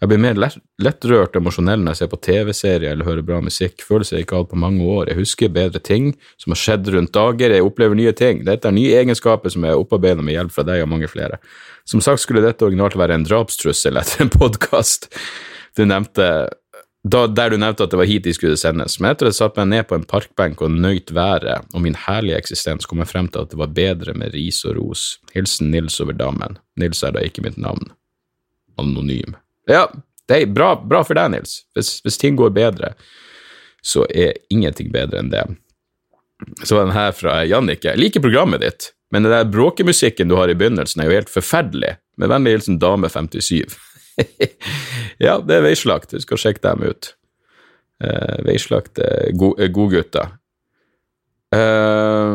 [0.00, 0.38] Jeg blir mer
[0.80, 3.82] lettrørt og emosjonell når jeg ser på TV-serier eller hører bra musikk.
[3.84, 5.10] Følelser jeg ikke har hatt på mange år.
[5.10, 7.52] Jeg husker bedre ting som har skjedd rundt dager.
[7.52, 8.40] Jeg opplever nye ting.
[8.48, 11.36] Dette er nye egenskaper som jeg har opparbeidet med hjelp fra deg og mange flere.
[11.84, 15.10] Som sagt skulle dette originalt være en drapstrussel etter en podkast
[15.76, 16.30] du nevnte
[17.00, 18.98] da, der du nevnte at det var hit de skulle sendes.
[19.00, 21.96] Men etter at jeg satte meg ned på en parkbenk og nøyt været og min
[21.96, 25.04] herlige eksistens, kom jeg frem til at det var bedre med ris og ros.
[25.32, 26.58] Hilsen Nils over dammen.
[26.80, 27.92] Nils er da ikke mitt navn.
[28.80, 29.38] Anonym.
[29.70, 29.86] Ja,
[30.28, 31.60] det er bra, bra for deg, Nils.
[31.74, 32.94] Hvis, hvis, ting går bedre,
[33.82, 35.44] så er ingenting bedre enn det.
[36.64, 37.92] Så var den her fra Jannicke.
[37.92, 41.32] Jeg liker programmet ditt, men den der bråkemusikken du har i begynnelsen, er jo helt
[41.32, 41.96] forferdelig.
[42.20, 43.78] Med vennlig hilsen Dame57.
[45.26, 46.14] ja, det er Veislagt.
[46.14, 47.14] Du skal sjekke dem ut.
[48.00, 50.36] Uh, veislagt er godgutter.
[51.52, 52.32] Uh,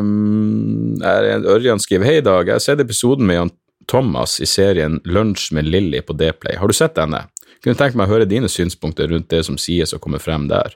[1.01, 2.45] Ørjan skriver Hei, Dag.
[2.45, 3.53] Jeg har sett episoden med Jan
[3.87, 6.57] Thomas i serien Lunsj med Lilly på Dplay.
[6.59, 7.25] Har du sett denne?
[7.63, 10.75] Kunne tenkt meg å høre dine synspunkter rundt det som sies og kommer frem der.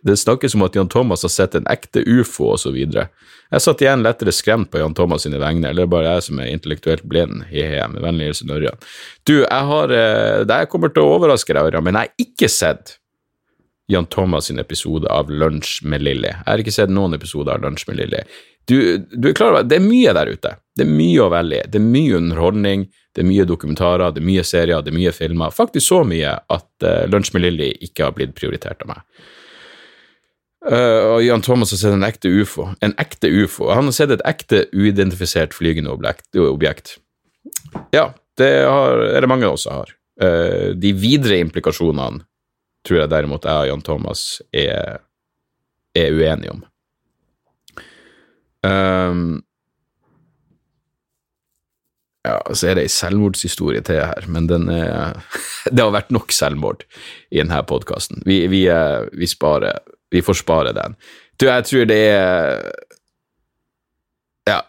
[0.00, 2.76] Det, snakkes om at Jan Thomas har sett en ekte ufo osv.
[2.80, 6.26] Jeg satt igjen lettere skremt på Jan Thomas sine vegne, eller det er bare jeg
[6.30, 7.42] som er intellektuelt blind.
[7.50, 8.80] He-he, med vennlig hilsen Ørjan.
[9.28, 12.48] Du, jeg har Det her kommer til å overraske deg, Ørjan, men jeg har ikke
[12.48, 12.96] sett
[13.90, 16.30] Jan Thomas sin episode av Lunsj med Lilly.
[16.30, 18.22] Jeg har ikke sett noen episode av Lunsj med Lilly.
[18.68, 20.54] Du, du, er klar over det er mye der ute.
[20.76, 21.68] Det er mye å velge i.
[21.70, 22.86] Det er mye underholdning,
[23.16, 25.54] det er mye dokumentarer, det er mye serier, det er mye filmer.
[25.54, 29.04] Faktisk så mye at uh, Lunsj med Lilly ikke har blitt prioritert av meg.
[30.60, 32.68] Uh, og Jan Thomas har sett en ekte ufo.
[32.84, 33.70] En ekte ufo.
[33.72, 36.98] Han har sett et ekte uidentifisert flygende objekt.
[37.96, 39.94] Ja, det har, er det mange av oss som har.
[40.20, 42.22] Uh, de videre implikasjonene
[42.86, 44.24] tror jeg derimot jeg og Jan Thomas
[44.56, 45.00] er,
[45.96, 46.62] er uenige om.
[48.66, 49.40] Um,
[52.20, 55.16] ja, så er det ei selvmordshistorie til her, men den er
[55.72, 56.84] Det har vært nok selvmord
[57.30, 58.22] i denne podkasten.
[58.28, 58.68] Vi, vi,
[59.16, 59.78] vi, sparer
[60.12, 60.94] Vi får spare den.
[61.40, 62.60] Du, jeg tror det er
[64.48, 64.60] Ja,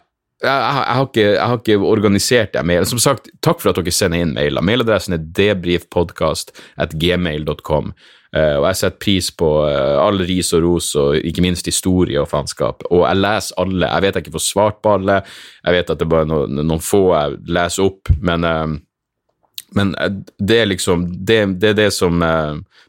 [0.42, 2.88] jeg, jeg, har, ikke, jeg har ikke organisert det.
[2.88, 4.62] Som sagt, takk for at dere sender inn mailer.
[4.64, 7.92] Mailadressen er debrifpodkast.gmail.com.
[8.32, 12.30] og jeg setter pris på uh, all ris og ros, og ikke minst historie og
[12.30, 12.86] faenskap.
[12.88, 13.90] Og jeg leser alle.
[13.90, 15.18] Jeg vet jeg ikke får svart på alle,
[15.60, 19.92] jeg vet at det er bare noen, noen få jeg leser opp, men, uh, men
[20.40, 22.20] det er liksom det, det, er det som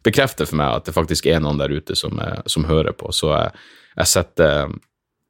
[0.03, 3.11] bekrefter for meg at det faktisk er noen der ute som, som hører på.
[3.15, 3.53] Så jeg,
[3.95, 4.73] jeg setter,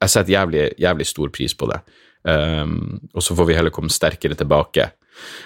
[0.02, 1.78] jeg setter jævlig, jævlig, stor pris på det.
[2.26, 4.88] Og så får vi heller komme sterkere tilbake.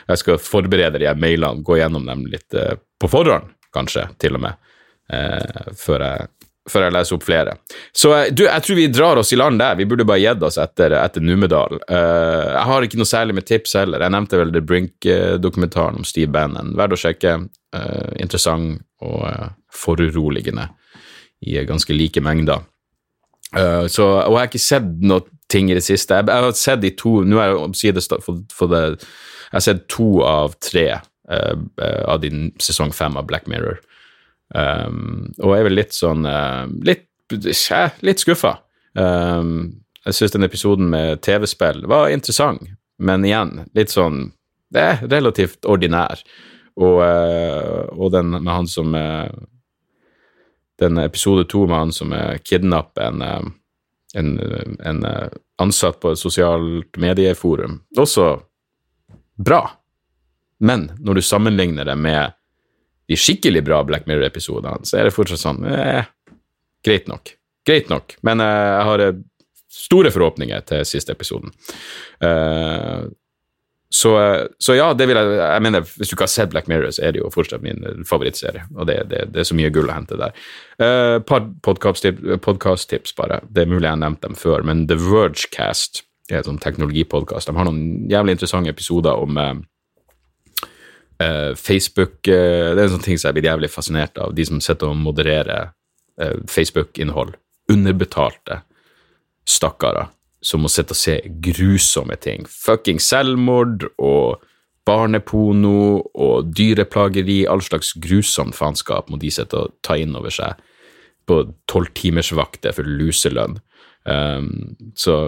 [0.09, 4.59] Jeg skal forberede de mailene, gå gjennom dem litt på forhånd kanskje, til og med,
[5.13, 6.29] eh, før, jeg,
[6.69, 7.55] før, jeg, leser opp flere.
[7.97, 9.79] Så eh, du, jeg tror vi drar oss i land der.
[9.79, 11.81] Vi burde bare gitt oss etter, etter Numedal.
[11.89, 14.05] Eh, jeg har ikke noe særlig med tips heller.
[14.05, 16.75] Jeg nevnte vel The Brink-dokumentaren om Steve Bannon.
[16.79, 17.39] Verdt å sjekke.
[17.77, 20.71] Eh, interessant og eh, foruroligende
[21.47, 22.65] i ganske like mengder.
[23.57, 26.19] Uh, så, og jeg har ikke sett noe ting i det siste.
[26.19, 29.87] Jeg, jeg har sett de to Nå har jeg omsider fått det Jeg har sett
[29.89, 30.91] to av tre
[31.29, 33.83] av din sesong fem av Black Mirror.
[34.55, 37.05] Um, og jeg er vel litt sånn uh, litt,
[38.01, 38.55] litt skuffa.
[38.97, 42.63] Um, jeg syns den episoden med TV-spill var interessant,
[42.97, 44.31] men igjen, litt sånn
[44.73, 46.21] Det er relativt ordinær.
[46.79, 48.93] Og, og den med han som
[50.79, 52.13] Den episode to med han som
[52.45, 53.55] kidnapper en,
[54.15, 54.29] en,
[54.85, 55.01] en
[55.59, 58.29] ansatt på et sosialt medieforum, også
[59.41, 59.63] bra.
[60.65, 62.35] Men når du sammenligner det med
[63.09, 66.09] de skikkelig bra Black Mirror-episodene, så er det fortsatt sånn eh,
[66.85, 67.33] Greit nok.
[67.67, 68.15] Greit nok.
[68.27, 69.23] Men eh, jeg har eh,
[69.79, 71.53] store forhåpninger til siste episoden.
[72.25, 73.09] Uh,
[73.89, 74.11] så,
[74.61, 77.07] så, ja, det vil jeg jeg mener, Hvis du ikke har sett Black Mirror, så
[77.07, 78.67] er det jo fortsatt min favorittserie.
[78.77, 80.37] Og det, det, det er så mye gull å hente der.
[80.77, 83.41] Et uh, par podkast-tips, bare.
[83.49, 87.49] Det er mulig jeg har nevnt dem før, men The Vergecast er en sånn teknologipodkast.
[87.49, 89.55] De har noen jævlig interessante episoder om uh,
[91.23, 92.37] uh, Facebook Det
[92.77, 94.35] er en sånn ting som jeg blir jævlig fascinert av.
[94.37, 95.75] De som sitter og modererer
[96.51, 97.37] Facebook-innhold.
[97.71, 98.57] Underbetalte
[99.47, 100.09] stakkarer
[100.43, 102.47] som må sitte og se grusomme ting.
[102.51, 104.43] Fucking selvmord og
[104.89, 107.43] barneporno og dyreplageri.
[107.51, 110.61] All slags grusomt faenskap må de sitte og ta inn over seg
[111.29, 113.59] på tolvtimersvakter for luselønn.
[114.09, 115.19] Um, så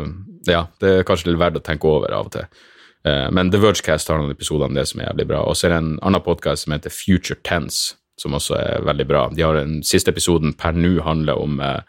[0.49, 2.63] ja, det er kanskje litt verdt å tenke over av og til.
[3.07, 5.43] Uh, men The Vergecast har noen episoder om det som er jævlig bra.
[5.49, 9.09] Og så er det en annen podkast som heter Future Tense, som også er veldig
[9.09, 9.27] bra.
[9.35, 11.81] De har Den siste episoden per nå handler om uh,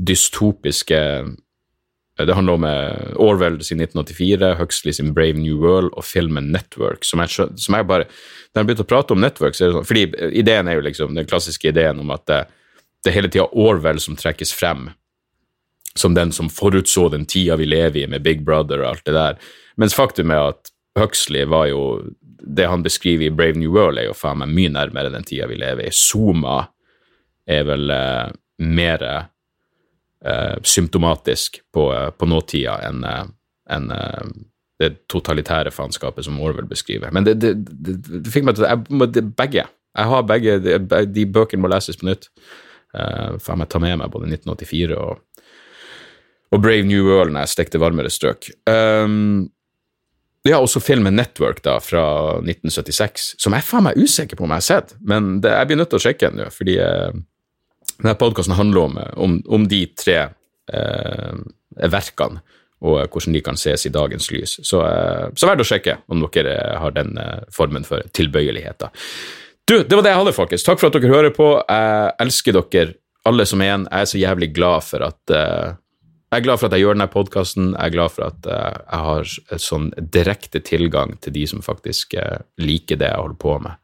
[0.00, 1.00] dystopiske
[2.14, 7.04] det handler om eh, Orwell sin 1984, Huxley sin Brave New World og filmen Network.
[7.04, 8.04] som jeg, som jeg bare,
[8.54, 10.04] Når jeg begynte å prate om Network, så er det sånn, fordi
[10.38, 12.44] ideen er jo liksom den klassiske ideen om at det,
[13.04, 14.92] det hele tida Orwell som trekkes frem
[15.98, 19.14] som den som forutså den tida vi lever i, med Big Brother og alt det
[19.14, 19.38] der.
[19.76, 22.10] Mens faktum er at Huxley var jo
[22.44, 25.46] Det han beskriver i Brave New World, er jo faen meg mye nærmere den tida
[25.48, 25.92] vi lever i.
[25.96, 26.58] Zuma
[27.48, 33.22] er vel eh, mer eh, symptomatisk på, eh, på nåtida enn eh,
[33.72, 34.28] en, eh,
[34.76, 37.08] det totalitære faenskapet som Orwell beskriver.
[37.16, 39.08] Men det, det, det, det fikk meg til å
[39.40, 39.64] Begge.
[39.94, 40.58] Jeg har begge.
[40.58, 42.28] De, de bøkene må leses på nytt.
[42.94, 45.22] Uh, faen jeg ta med meg både 1984 og,
[46.54, 48.48] og Brave New World når jeg stekte varmere strøk.
[48.70, 49.50] Um,
[50.46, 52.04] ja, også filmen Network da, fra
[52.42, 54.96] 1976, som jeg faen meg usikker på om jeg har sett.
[55.00, 57.14] Men det, jeg blir nødt til å sjekke den fordi uh,
[57.96, 61.38] denne podkasten handler om, om, om, de tre uh,
[61.74, 62.44] verkene
[62.84, 64.58] og hvordan de kan ses i dagens lys.
[64.60, 68.92] Så, uh, så verdt å sjekke om dere har den eh, formen for tilbøyeligheter.
[69.64, 70.66] Du, det var det jeg hadde, folkens.
[70.66, 71.46] Takk for at dere hører på.
[71.56, 73.86] Jeg elsker dere alle som er igjen.
[73.88, 75.34] Jeg er så jævlig glad for at
[76.34, 77.70] jeg er glad for at jeg gjør denne podkasten.
[77.72, 82.18] Jeg er glad for at uh, jeg har sånn direkte tilgang til de som faktisk
[82.18, 83.78] uh, liker det jeg holder på med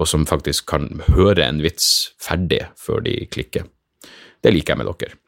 [0.00, 3.66] og som faktisk kan høre en vits ferdig før de klikker.
[4.40, 5.18] Det liker jeg med dere.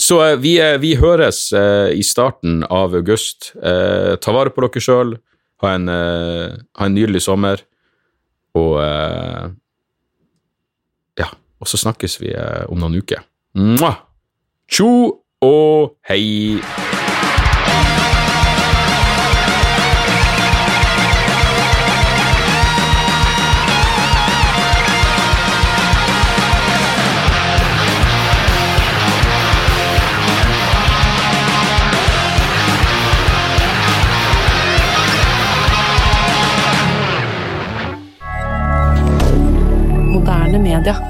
[0.00, 3.52] Så eh, vi, eh, vi høres eh, i starten av august.
[3.60, 5.18] Eh, ta vare på dere sjøl.
[5.60, 7.66] Ha, eh, ha, en nydelig sommer.
[8.56, 9.50] Og eh,
[11.20, 11.26] Ja,
[11.60, 12.30] og så snakkes vi
[12.72, 13.20] om noen uker.
[13.60, 13.98] Mwah!
[14.70, 16.60] Tjo og hei!
[40.80, 41.09] media.